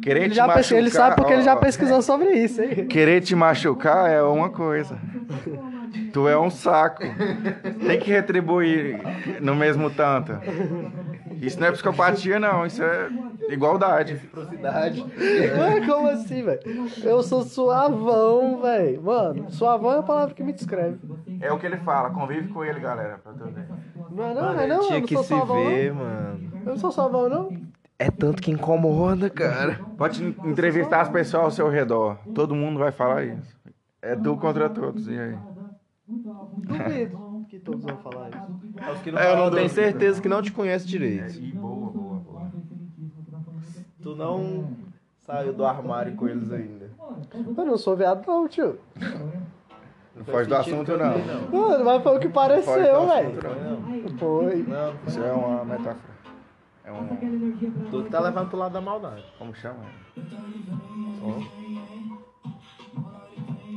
querer 0.00 0.22
Ele, 0.22 0.34
te 0.34 0.40
machucar, 0.40 0.78
ele 0.78 0.90
sabe 0.90 1.16
porque 1.16 1.32
ele 1.34 1.42
já 1.42 1.54
ó, 1.54 1.56
pesquisou 1.56 2.00
sobre 2.00 2.30
isso, 2.30 2.62
hein? 2.62 2.86
Querer 2.86 3.20
te 3.20 3.34
machucar 3.34 4.10
é 4.10 4.22
uma 4.22 4.48
coisa. 4.48 4.98
Tu 6.14 6.26
é 6.26 6.38
um 6.38 6.48
saco. 6.48 7.02
Tem 7.86 7.98
que 8.00 8.10
retribuir 8.10 8.98
no 9.42 9.54
mesmo 9.54 9.90
tanto. 9.90 10.32
Isso 11.42 11.58
não 11.58 11.66
é 11.66 11.72
psicopatia, 11.72 12.38
não. 12.38 12.64
Isso 12.64 12.82
é 12.82 13.08
igualdade. 13.48 14.12
Reciprocidade. 14.12 15.04
Mano, 15.56 15.86
como 15.86 16.08
assim, 16.08 16.42
velho? 16.44 16.60
Eu 17.02 17.22
sou 17.22 17.42
suavão, 17.42 18.62
velho. 18.62 19.02
Mano, 19.02 19.50
suavão 19.50 19.92
é 19.92 19.98
a 19.98 20.02
palavra 20.02 20.34
que 20.34 20.42
me 20.42 20.52
descreve. 20.52 20.98
É 21.40 21.52
o 21.52 21.58
que 21.58 21.66
ele 21.66 21.78
fala. 21.78 22.10
Convive 22.10 22.48
com 22.48 22.64
ele, 22.64 22.78
galera. 22.78 23.18
Pra 23.18 23.32
tu 23.32 23.44
ver. 23.46 23.66
Não 24.10 24.24
é 24.24 24.34
não, 24.34 24.42
não 24.54 24.60
é 24.60 24.66
não, 24.68 24.76
eu 24.76 24.82
Tinha 24.86 24.98
não 25.00 25.06
que 25.06 25.14
sou 25.14 25.22
se 25.24 25.28
suavão, 25.30 25.64
ver, 25.64 25.92
mano. 25.92 26.50
não. 26.52 26.60
Eu 26.60 26.66
não 26.66 26.76
sou 26.76 26.92
suavão, 26.92 27.28
não. 27.28 27.50
É 27.98 28.10
tanto 28.10 28.40
que 28.40 28.50
incomoda, 28.52 29.28
cara. 29.28 29.80
Pode 29.98 30.24
entrevistar 30.44 31.00
as 31.00 31.08
pessoas 31.08 31.44
ao 31.44 31.50
seu 31.50 31.68
redor. 31.68 32.18
Todo 32.34 32.54
mundo 32.54 32.78
vai 32.78 32.92
falar 32.92 33.24
isso. 33.24 33.56
É 34.00 34.14
tu 34.14 34.36
contra 34.36 34.70
todos. 34.70 35.08
E 35.08 35.18
aí? 35.18 35.36
Duvido 36.06 37.31
que 37.52 37.58
todos 37.58 37.84
vão 37.84 37.98
falar 37.98 38.30
isso. 38.30 38.92
Os 38.94 39.02
que 39.02 39.12
não 39.12 39.18
É, 39.18 39.30
eu 39.30 39.36
não 39.36 39.50
tem 39.50 39.68
certeza 39.68 40.22
que 40.22 40.28
não 40.28 40.40
te 40.40 40.50
conhece 40.50 40.86
direito. 40.86 41.38
E 41.38 41.52
boa, 41.52 41.90
boa, 41.90 42.20
boa. 42.20 42.52
Tu 44.00 44.16
não 44.16 44.70
saiu 45.26 45.52
do 45.52 45.62
armário 45.62 46.16
com 46.16 46.26
eles 46.26 46.50
ainda. 46.50 46.90
Eu 47.34 47.64
não 47.66 47.76
sou 47.76 47.94
viado, 47.94 48.26
não, 48.26 48.48
tio. 48.48 48.78
Não 50.16 50.24
foge 50.24 50.48
do 50.48 50.54
assunto, 50.54 50.92
não. 50.96 51.18
Mano, 51.50 51.84
mas 51.84 52.02
foi 52.02 52.16
o 52.16 52.20
que 52.20 52.28
pareceu, 52.30 53.06
velho. 53.06 53.38
não. 53.42 54.18
Foi. 54.18 54.62
Não, 54.62 54.94
Isso 55.06 55.22
é 55.22 55.32
uma 55.32 55.62
metáfora. 55.62 56.12
É 56.84 56.90
um. 56.90 57.06
tu 57.90 58.04
tá 58.04 58.18
levando 58.18 58.48
pro 58.48 58.58
lado 58.58 58.72
da 58.72 58.80
maldade. 58.80 59.24
Como 59.38 59.54
chama? 59.54 59.84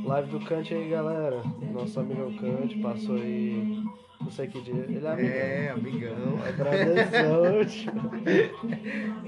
Live 0.06 0.30
do 0.30 0.38
Kant 0.40 0.72
aí, 0.72 0.88
galera. 0.88 1.42
Nosso 1.72 1.98
amigo 1.98 2.32
Kant 2.38 2.78
passou 2.80 3.16
aí. 3.16 3.82
Não 4.20 4.30
sei 4.30 4.46
que 4.46 4.60
dia. 4.60 4.74
Ele 4.74 5.04
é 5.04 5.10
amigo. 5.10 5.28
É, 5.28 5.68
amigão. 5.70 6.38
Agradeço, 6.46 7.66
tio. 7.90 7.92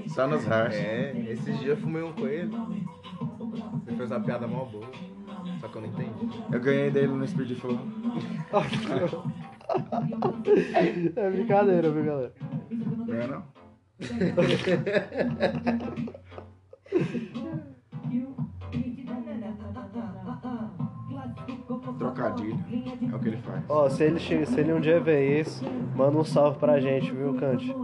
Só 0.07 0.25
nos 0.25 0.45
rachos. 0.45 0.79
É, 0.79 1.13
esses 1.29 1.59
dias 1.59 1.77
eu 1.77 1.77
fumei 1.77 2.01
um 2.01 2.13
com 2.13 2.25
ele. 2.27 2.55
Você 3.83 3.95
fez 3.95 4.09
uma 4.09 4.21
piada 4.21 4.47
mó 4.47 4.63
boa. 4.63 4.87
Só 5.59 5.67
que 5.67 5.75
eu 5.75 5.81
não 5.81 5.89
entendi. 5.89 6.29
Eu 6.49 6.61
ganhei 6.61 6.89
dele 6.89 7.07
no 7.07 7.27
Speed 7.27 7.57
Flow. 7.57 7.77
É 11.15 11.29
brincadeira, 11.29 11.91
viu, 11.91 12.03
galera? 12.03 12.33
Não 12.71 13.13
é 13.13 13.27
não? 13.27 13.43
Trocadilho. 22.11 22.59
É 23.11 23.15
o 23.15 23.19
que 23.19 23.27
ele 23.27 23.37
faz. 23.37 23.63
Ó, 23.69 23.89
se 23.89 24.03
ele, 24.03 24.19
se 24.19 24.59
ele 24.59 24.73
um 24.73 24.79
dia 24.79 24.99
ver 24.99 25.41
isso, 25.41 25.63
manda 25.95 26.17
um 26.17 26.23
salve 26.23 26.59
pra 26.59 26.79
gente, 26.79 27.11
viu, 27.11 27.35
Kant? 27.35 27.75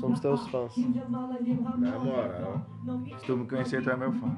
Somos 0.00 0.20
teus 0.20 0.46
fãs. 0.48 0.74
Na 1.78 1.98
moral. 1.98 2.66
Se 3.18 3.26
tu 3.26 3.36
me 3.36 3.46
conhecer, 3.46 3.82
tu 3.82 3.90
é 3.90 3.96
meu 3.96 4.12
fã. 4.12 4.36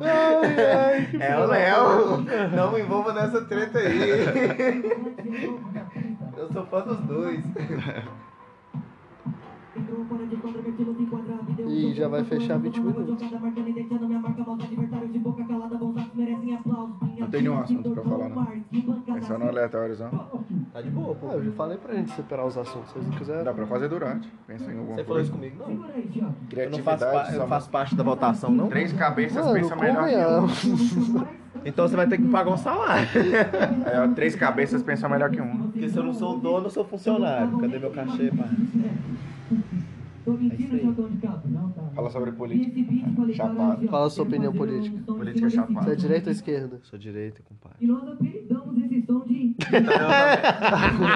Ai, 0.00 0.74
ai, 0.74 1.06
que 1.06 1.16
É 1.22 1.38
o 1.38 1.46
Léo. 1.46 2.18
Não 2.54 2.72
me 2.72 2.80
envolva 2.80 3.12
nessa 3.12 3.44
treta 3.44 3.78
aí. 3.78 4.82
Eu 6.36 6.52
sou 6.52 6.66
fã 6.66 6.80
dos 6.82 7.00
dois. 7.00 7.44
Ih, 11.68 11.94
já 11.94 12.08
vai 12.08 12.24
fechar 12.24 12.58
20 12.58 12.80
minutos. 12.80 13.20
Não 17.18 17.28
tem 17.28 17.42
nenhum 17.42 17.58
assunto 17.58 17.90
pra 17.90 18.02
falar, 18.02 18.28
não. 18.28 19.16
É 19.16 19.20
só 19.22 19.38
no 19.38 19.48
aleatóriozão. 19.48 20.10
Tá 20.72 20.80
de 20.80 20.90
boa, 20.90 21.14
pô. 21.14 21.28
Ah, 21.30 21.34
eu 21.34 21.44
já 21.44 21.52
falei 21.52 21.76
pra 21.78 21.94
gente 21.94 22.10
separar 22.12 22.46
os 22.46 22.56
assuntos, 22.56 22.88
se 22.88 22.94
vocês 22.94 23.06
não 23.08 23.18
quiserem. 23.18 23.44
Dá 23.44 23.52
pra 23.52 23.66
fazer 23.66 23.88
durante. 23.88 24.30
Pensa 24.46 24.70
em 24.72 24.78
alguma 24.78 24.94
Você 24.96 25.04
falou 25.04 25.22
isso 25.22 25.32
coisa. 25.32 25.54
comigo? 25.56 25.78
Não. 25.78 25.86
Eu 25.88 26.20
não 26.22 26.34
Criatividade. 26.48 27.00
faço, 27.00 27.30
pa- 27.30 27.36
eu 27.36 27.48
faço 27.48 27.70
parte 27.70 27.94
da 27.96 28.04
votação, 28.04 28.50
não? 28.50 28.68
Três 28.68 28.92
cabeças 28.92 29.44
Mano, 29.44 29.54
pensam 29.54 29.78
melhor 29.78 30.08
que 30.08 30.68
um. 30.68 31.24
Então 31.64 31.88
você 31.88 31.96
vai 31.96 32.06
ter 32.06 32.18
que 32.18 32.28
pagar 32.28 32.52
um 32.52 32.56
salário. 32.56 33.08
Ó, 34.04 34.14
três 34.14 34.36
cabeças 34.36 34.80
pensam 34.80 35.10
melhor 35.10 35.28
que 35.28 35.40
um. 35.40 35.56
Porque 35.70 35.88
se 35.88 35.96
eu 35.96 36.04
não 36.04 36.14
sou 36.14 36.36
o 36.36 36.38
dono, 36.40 36.66
eu 36.66 36.70
sou 36.70 36.84
funcionário. 36.84 37.58
Cadê 37.58 37.78
meu 37.80 37.90
cachê, 37.90 38.30
pai? 38.30 38.48
Fala 41.94 42.10
sobre 42.10 42.32
política. 42.32 42.80
Chapado. 43.34 43.88
Fala 43.88 44.06
a 44.06 44.10
sua 44.10 44.24
opinião 44.24 44.52
política. 44.52 44.96
Política 45.06 45.48
Você 45.50 45.56
é 45.56 45.60
chapada. 45.66 45.96
direita 45.96 46.28
ou 46.28 46.32
esquerda? 46.32 46.80
Sou 46.82 46.98
direita, 46.98 47.40
compadre. 47.48 47.76
E 47.80 47.86
nós 47.86 48.08
apelidamos 48.08 48.76
esse 48.84 49.02
som 49.06 49.20
de 49.24 49.54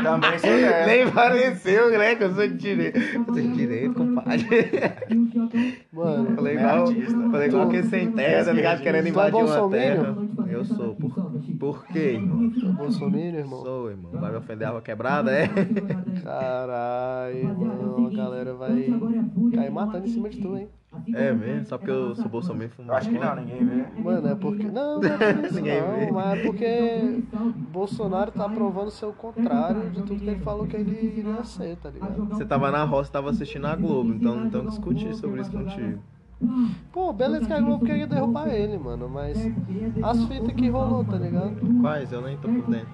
Também 0.02 0.38
sou 0.38 0.50
dessa. 0.50 0.86
Nem 0.86 1.10
pareceu, 1.10 1.90
né? 1.90 2.14
Que 2.16 2.24
eu 2.24 2.34
sou 2.34 2.48
de 2.48 2.54
direita. 2.54 2.98
Eu 2.98 3.24
sou 3.24 3.34
de 3.34 3.52
direita, 3.52 3.94
compadre. 3.94 4.46
e. 5.10 5.94
Mano, 5.94 6.36
Falei 6.36 6.54
igual, 6.56 6.86
falei 7.30 7.48
igual 7.48 7.68
que 7.68 7.82
sem 7.84 8.12
terra, 8.12 8.44
tá 8.46 8.52
ligado? 8.52 8.82
Querendo 8.82 9.06
é 9.06 9.10
invadir 9.10 9.44
uma 9.44 9.70
terra. 9.70 10.16
Eu 10.48 10.64
sou. 10.64 10.94
Por, 10.96 11.10
por 11.58 11.86
quê, 11.86 12.14
irmão? 12.14 12.50
Bolsonaro, 12.74 13.18
irmão. 13.18 13.62
Sou, 13.62 13.90
irmão. 13.90 14.12
Vai 14.12 14.30
me 14.30 14.36
ofender 14.38 14.66
a 14.66 14.70
água 14.70 14.82
quebrada, 14.82 15.32
é? 15.32 15.48
Caralho, 16.22 17.58
mano, 17.58 18.06
a 18.06 18.10
galera 18.10 18.54
vai 18.54 18.86
cair 19.54 19.70
matando 19.70 20.06
em 20.06 20.10
cima 20.10 20.28
de 20.28 20.40
tu, 20.40 20.56
hein? 20.56 20.68
É 21.14 21.32
mesmo? 21.32 21.64
Só 21.64 21.78
porque 21.78 21.90
eu 21.90 22.14
sou 22.14 22.28
bolsominion 22.28 22.68
fumo 22.68 22.90
Eu 22.90 22.94
acho 22.94 23.08
que 23.08 23.18
não, 23.18 23.34
ninguém 23.36 23.64
vê. 23.64 24.00
Mano, 24.02 24.28
é 24.28 24.34
porque. 24.34 24.64
Não, 24.64 25.00
não 25.00 25.08
é 25.08 25.46
isso 25.46 25.54
Ninguém 25.54 25.80
vê. 25.80 26.06
não, 26.06 26.12
mas 26.12 26.38
é 26.38 26.42
porque 26.42 27.22
Bolsonaro 27.72 28.30
tá 28.30 28.46
provando 28.48 28.90
ser 28.90 29.06
o 29.06 29.12
contrário 29.12 29.88
de 29.90 30.02
tudo 30.02 30.20
que 30.20 30.28
ele 30.28 30.40
falou 30.40 30.66
que 30.66 30.76
ele 30.76 31.16
iria 31.18 31.42
ser, 31.44 31.76
tá 31.76 31.88
ligado? 31.88 32.26
Você 32.26 32.44
tava 32.44 32.70
na 32.70 32.84
roça, 32.84 33.10
tava 33.10 33.30
assistindo 33.30 33.66
a 33.66 33.74
Globo, 33.74 34.12
então 34.12 34.36
não 34.36 34.50
tenho 34.50 34.64
que 34.64 34.70
discutir 34.70 35.14
sobre 35.14 35.40
isso 35.40 35.50
contigo. 35.50 35.98
Pô, 36.92 37.12
beleza 37.12 37.46
que 37.46 37.52
a 37.52 37.60
Globo 37.60 37.84
queria 37.84 38.06
derrubar 38.06 38.48
ele, 38.48 38.76
mano, 38.78 39.08
mas 39.08 39.38
as 40.02 40.24
fitas 40.26 40.52
que 40.52 40.68
rolou, 40.68 41.04
tá 41.04 41.16
ligado? 41.16 41.56
Quais? 41.80 42.12
Eu 42.12 42.20
nem 42.22 42.36
tô 42.36 42.48
por 42.48 42.66
dentro. 42.70 42.88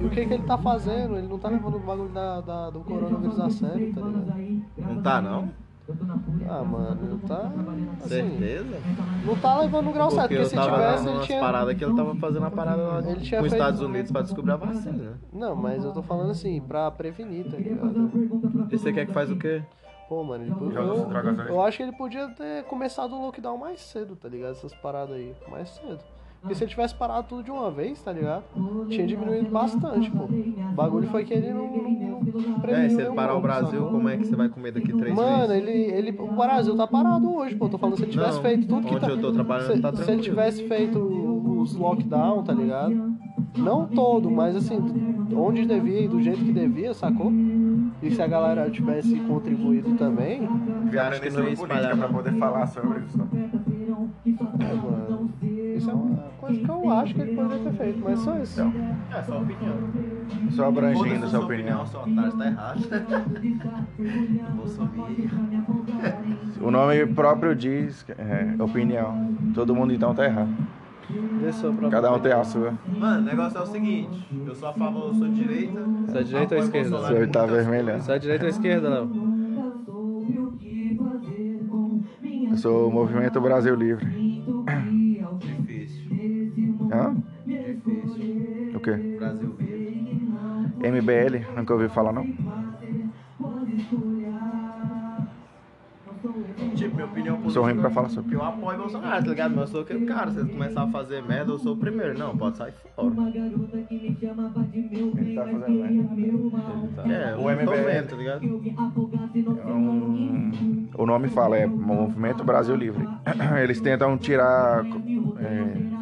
E 0.00 0.04
o 0.04 0.10
que 0.10 0.26
que 0.26 0.34
ele 0.34 0.42
tá 0.44 0.56
fazendo? 0.58 1.16
Ele 1.16 1.28
não 1.28 1.38
tá 1.38 1.48
levando 1.48 1.76
o 1.76 1.80
bagulho 1.80 2.08
da, 2.08 2.40
da- 2.40 2.70
do 2.70 2.80
coronavírus 2.80 3.38
a 3.38 3.50
sério, 3.50 3.92
tá 3.94 4.00
ligado? 4.00 4.62
Não 4.78 5.02
tá, 5.02 5.20
não? 5.20 5.48
Ah, 6.48 6.62
mano, 6.62 6.98
ele 7.02 7.18
tá. 7.26 7.50
Assim, 8.04 8.08
Certeza? 8.08 8.76
não 9.26 9.36
tá 9.36 9.58
levando 9.60 9.88
o 9.90 9.92
grau 9.92 10.08
certo, 10.10 10.28
Porque 10.28 10.42
porque 10.42 10.56
eu 10.56 10.62
se 10.64 10.70
tivesse, 10.70 11.08
ele 11.08 11.18
tinha. 11.20 11.40
paradas 11.40 11.74
que 11.76 11.84
ele 11.84 11.94
tava 11.96 12.14
fazendo 12.14 12.46
a 12.46 12.50
parada 12.50 12.82
lá 12.82 12.98
Ele 13.00 13.20
tinha 13.20 13.40
com 13.40 13.46
os 13.46 13.50
feito- 13.52 13.54
Estados 13.54 13.80
Unidos 13.80 14.12
pra 14.12 14.22
descobrir 14.22 14.52
a 14.52 14.56
vacina. 14.56 15.18
Não, 15.32 15.56
mas 15.56 15.84
eu 15.84 15.92
tô 15.92 16.00
falando 16.02 16.30
assim, 16.30 16.60
pra 16.60 16.90
prevenir, 16.92 17.44
tá 17.50 17.56
ligado? 17.56 18.10
E 18.70 18.78
você 18.78 18.92
quer 18.92 19.06
que 19.06 19.12
faz 19.12 19.30
o 19.32 19.36
quê? 19.36 19.62
Pô, 20.10 20.24
mano, 20.24 20.42
ele 20.42 20.52
podia, 20.52 20.80
eu, 20.80 21.08
eu 21.48 21.62
acho 21.62 21.76
que 21.76 21.82
ele 21.84 21.92
podia 21.92 22.26
ter 22.30 22.64
começado 22.64 23.14
o 23.14 23.22
lockdown 23.26 23.56
mais 23.56 23.80
cedo, 23.80 24.16
tá 24.16 24.28
ligado? 24.28 24.50
Essas 24.50 24.74
paradas 24.74 25.14
aí, 25.14 25.32
mais 25.48 25.68
cedo. 25.68 26.00
Porque 26.40 26.56
se 26.56 26.64
ele 26.64 26.70
tivesse 26.70 26.96
parado 26.96 27.28
tudo 27.28 27.44
de 27.44 27.50
uma 27.52 27.70
vez, 27.70 28.02
tá 28.02 28.10
ligado? 28.10 28.42
Tinha 28.88 29.06
diminuído 29.06 29.48
bastante, 29.50 30.10
pô. 30.10 30.24
O 30.24 30.72
bagulho 30.74 31.06
foi 31.10 31.24
que 31.24 31.32
ele 31.32 31.52
não, 31.52 31.64
não, 31.64 32.20
É, 32.74 32.88
se 32.88 33.00
ele 33.00 33.14
parar 33.14 33.36
o 33.36 33.40
Brasil, 33.40 33.86
como 33.86 34.08
é 34.08 34.16
que 34.16 34.24
você 34.26 34.34
vai 34.34 34.48
comer 34.48 34.72
daqui 34.72 34.92
três 34.92 35.14
Mano, 35.14 35.46
meses? 35.48 35.68
ele, 35.68 35.70
ele, 36.10 36.18
o 36.20 36.32
Brasil 36.32 36.76
tá 36.76 36.88
parado 36.88 37.32
hoje, 37.32 37.54
pô. 37.54 37.68
Tô 37.68 37.78
falando 37.78 37.96
se 37.96 38.02
ele 38.02 38.10
tivesse 38.10 38.34
Não, 38.34 38.42
feito 38.42 38.66
tudo 38.66 38.88
que 38.88 38.94
onde 38.96 39.04
tá. 39.06 39.12
eu 39.12 39.20
tô 39.20 39.30
trabalhando 39.30 39.76
se, 39.76 39.80
tá 39.80 39.90
se 39.90 39.96
ele 39.98 40.04
tranquilo. 40.06 40.22
tivesse 40.24 40.66
feito 40.66 40.98
os 40.98 41.76
lockdown, 41.76 42.42
tá 42.42 42.52
ligado? 42.52 43.14
Não 43.56 43.86
todo, 43.86 44.28
mas 44.28 44.56
assim, 44.56 44.78
onde 45.36 45.64
devia 45.66 46.00
e 46.00 46.08
do 46.08 46.20
jeito 46.20 46.38
que 46.44 46.52
devia, 46.52 46.94
sacou? 46.94 47.30
E 48.02 48.10
se 48.10 48.22
a 48.22 48.26
galera 48.26 48.70
tivesse 48.70 49.16
contribuído 49.20 49.94
também, 49.96 50.40
que 50.90 50.98
aprender 50.98 51.30
não 51.32 51.48
ia 51.48 51.56
sobre 51.56 51.62
espalhar, 51.64 51.90
política 51.90 51.96
pra 51.96 52.08
poder 52.08 52.32
falar 52.38 52.66
sobre 52.66 53.00
isso. 53.00 53.28
é, 54.60 54.74
mano. 54.74 55.30
Isso 55.76 55.90
é 55.90 55.94
uma 55.94 56.16
coisa 56.40 56.60
que 56.60 56.68
eu 56.68 56.90
acho 56.90 57.14
que 57.14 57.20
ele 57.22 57.34
poderia 57.36 57.64
ter 57.64 57.72
feito, 57.72 58.00
mas 58.02 58.18
só 58.20 58.38
isso. 58.38 58.60
Então, 58.60 59.18
É, 59.18 59.22
só 59.22 59.38
opinião. 59.40 59.74
só 60.50 60.66
abrangindo 60.68 61.28
sua 61.28 61.40
opinião. 61.40 61.86
seu 61.86 62.00
otário, 62.00 62.32
tá 62.36 62.46
errado. 62.46 62.80
O 66.60 66.70
nome 66.70 67.06
próprio 67.06 67.54
diz 67.54 68.02
que 68.02 68.12
é 68.12 68.54
opinião. 68.58 69.34
Todo 69.54 69.74
mundo 69.74 69.94
então 69.94 70.14
tá 70.14 70.24
errado. 70.26 70.50
Cada 71.90 72.12
um 72.12 72.20
tem 72.20 72.32
a 72.32 72.44
sua. 72.44 72.72
Mano, 72.98 73.22
o 73.22 73.24
negócio 73.24 73.58
é 73.58 73.62
o 73.62 73.66
seguinte, 73.66 74.18
eu 74.46 74.54
sou 74.54 74.68
a 74.68 74.72
favor, 74.72 75.08
eu 75.08 75.14
sou 75.14 75.28
de 75.28 75.34
direita. 75.34 75.80
Você 76.06 76.18
é 76.18 76.22
direita 76.22 76.54
ou 76.54 76.60
esquerda? 76.60 76.90
Bolsonaro 76.90 77.16
Você 77.18 77.26
tá 77.28 77.46
vermelhando. 77.46 78.02
Você 78.02 78.12
é 78.12 78.18
direita 78.18 78.44
ou 78.44 78.50
esquerda, 78.50 78.88
Léo? 78.88 79.10
Eu 82.50 82.56
sou 82.58 82.88
o 82.88 82.92
Movimento 82.92 83.40
Brasil 83.40 83.74
Livre. 83.74 84.06
Difícil, 85.40 86.10
Hã? 86.90 87.14
difícil. 87.46 88.24
O 88.74 88.80
quê? 88.80 88.92
Brasil 89.16 89.52
vive. 89.54 89.86
MBL? 90.82 91.46
Nunca 91.56 91.74
ouvi 91.74 91.88
falar 91.88 92.12
não. 92.12 92.26
Opinião 97.10 97.34
política. 97.36 97.54
Sou 97.54 97.62
ruim 97.64 97.76
pra 97.76 97.90
falar 97.90 98.08
sobre. 98.08 98.34
Eu 98.34 98.42
apoio 98.42 98.78
Bolsonaro, 98.78 99.22
tá 99.24 99.30
ligado? 99.30 99.50
Mas 99.52 99.60
eu 99.60 99.66
sou 99.68 99.80
aquele 99.82 100.06
cara, 100.06 100.30
se 100.30 100.38
ele 100.40 100.48
começar 100.50 100.82
a 100.82 100.86
fazer 100.88 101.22
merda, 101.22 101.52
eu 101.52 101.58
sou 101.58 101.74
o 101.74 101.76
primeiro. 101.76 102.18
Não, 102.18 102.36
pode 102.36 102.56
sair 102.56 102.72
fora. 102.96 103.08
Ele 103.10 103.16
tá 105.34 105.44
fazendo 105.44 105.70
merda. 105.70 107.12
É, 107.12 107.34
O 107.36 107.42
tô 107.42 107.50
MBL. 107.50 108.06
tá 108.08 108.16
ligado? 108.16 108.44
É 108.44 108.48
um- 109.72 110.88
O 110.96 111.06
nome 111.06 111.28
fala, 111.28 111.56
é 111.56 111.66
Movimento 111.66 112.42
Brasil 112.44 112.74
Livre. 112.74 113.06
Eles 113.62 113.80
tentam 113.80 114.16
tirar. 114.18 114.84
é, 115.38 116.00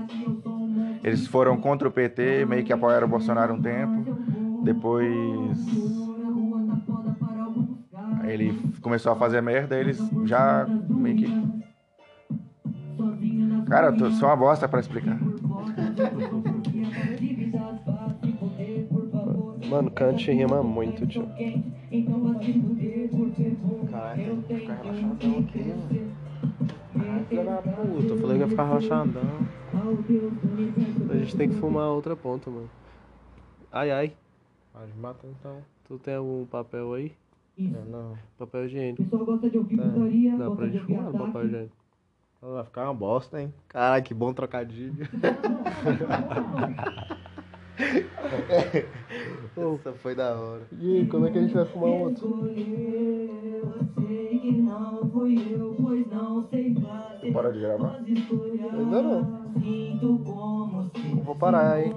Eles 1.06 1.26
foram 1.26 1.56
contra 1.56 1.88
o 1.88 1.90
PT, 1.90 2.44
meio 2.46 2.64
que 2.64 2.72
apoiaram 2.72 3.06
o 3.06 3.10
Bolsonaro 3.10 3.54
um 3.54 3.60
tempo. 3.62 4.04
Depois. 4.64 5.08
Ele 8.28 8.52
começou 8.80 9.12
a 9.12 9.16
fazer 9.16 9.40
merda, 9.40 9.78
eles 9.78 9.98
já 10.24 10.66
meio 10.88 11.16
que. 11.16 11.26
Cara, 13.68 13.88
eu 13.88 13.96
tô, 13.96 14.10
sou 14.12 14.28
uma 14.28 14.36
bosta 14.36 14.68
pra 14.68 14.80
explicar. 14.80 15.18
Mano, 19.68 19.90
Kant 19.90 20.30
rima 20.30 20.62
muito, 20.62 21.06
tio. 21.06 21.28
Caralho, 23.90 24.42
tem 24.42 24.56
que 24.56 24.62
ficar 24.62 24.74
relaxadão 24.82 25.38
aqui, 25.38 25.58
mano. 25.58 26.12
Caralho, 26.94 27.24
filha 27.26 27.44
da 27.44 27.56
puta, 27.62 28.08
eu 28.08 28.18
falei 28.18 28.36
que 28.36 28.42
ia 28.42 28.48
ficar 28.48 28.64
relaxadão. 28.64 29.48
A 31.10 31.16
gente 31.16 31.36
tem 31.36 31.48
que 31.48 31.56
fumar 31.56 31.88
outra 31.88 32.16
ponta, 32.16 32.50
mano. 32.50 32.70
Ai, 33.70 33.90
ai. 33.90 34.12
Pode 34.72 34.92
matar 34.98 35.28
então. 35.28 35.58
Tu 35.86 35.98
tem 35.98 36.14
algum 36.14 36.46
papel 36.46 36.94
aí? 36.94 37.12
É, 37.58 37.90
não. 37.90 38.14
Papel 38.38 38.66
higiênico. 38.66 39.02
Pessoal 39.02 39.24
gosta 39.24 39.50
de 39.50 39.58
ouvir 39.58 39.76
putaria, 39.76 40.30
Dá 40.36 40.44
gosta 40.44 40.56
pra 40.56 40.66
de 40.66 40.72
gente 40.72 40.82
ouvir 40.82 40.94
fumar 40.96 41.04
no 41.06 41.12
papel 41.12 41.26
ataque. 41.28 41.46
higiênico. 41.46 41.76
Vai 42.40 42.64
ficar 42.64 42.84
uma 42.84 42.94
bosta, 42.94 43.42
hein? 43.42 43.52
Caralho, 43.68 44.04
que 44.04 44.14
bom 44.14 44.32
trocadilho. 44.32 44.94
Essa 49.56 49.92
foi 49.92 50.14
da 50.14 50.34
hora. 50.38 50.62
E 50.80 50.98
aí, 50.98 51.06
como 51.06 51.26
é 51.26 51.30
que 51.30 51.38
a 51.38 51.42
gente 51.42 51.54
vai 51.54 51.64
fumar 51.64 51.90
outro? 51.90 52.28
Bora 57.32 57.52
de 57.52 57.60
gravar? 57.60 57.96
Ainda 58.72 59.02
não. 59.02 59.37
Vou 61.24 61.34
parar, 61.34 61.82
hein? 61.82 61.92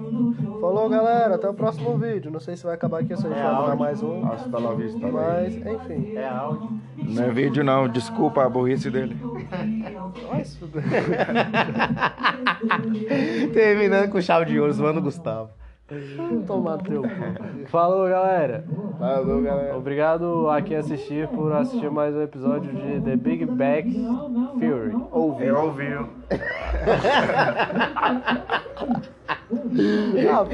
Falou, 0.60 0.88
galera. 0.88 1.36
Até 1.36 1.48
o 1.48 1.54
próximo 1.54 1.96
vídeo. 1.96 2.30
Não 2.30 2.40
sei 2.40 2.56
se 2.56 2.64
vai 2.64 2.74
acabar 2.74 3.00
aqui 3.00 3.12
ou 3.12 3.18
se 3.18 3.26
a 3.26 3.30
gente 3.30 3.42
vai 3.42 3.54
mandar 3.54 3.76
mais 3.76 4.02
um. 4.02 4.26
Hasta 4.30 4.58
la 4.58 4.74
vista. 4.74 4.98
Mas, 4.98 5.56
enfim. 5.56 6.16
É 6.16 6.28
áudio. 6.28 6.68
Não 6.96 7.24
é 7.24 7.30
vídeo 7.30 7.64
não, 7.64 7.88
desculpa 7.88 8.44
a 8.44 8.48
burrice 8.48 8.90
dele. 8.90 9.16
Terminando 13.52 14.10
com 14.10 14.20
chave 14.20 14.46
de 14.46 14.60
ouro, 14.60 14.72
zoando 14.72 15.00
o 15.00 15.02
Gustavo. 15.02 15.50
Tomar 16.46 16.78
teu. 16.78 17.02
Falou, 17.68 18.08
galera. 18.08 18.64
Falou, 18.98 19.42
galera. 19.42 19.76
Obrigado 19.76 20.48
a 20.48 20.62
quem 20.62 20.76
assistir 20.76 21.28
por 21.28 21.52
assistir 21.52 21.90
mais 21.90 22.14
um 22.14 22.22
episódio 22.22 22.72
de 22.72 23.00
The 23.00 23.16
Big 23.16 23.44
Bang 23.46 23.90
Theory. 24.58 24.94
Ouvi. 25.10 25.46
Eu 25.46 25.56
ouvi. 25.64 25.84
Ah. 29.54 30.44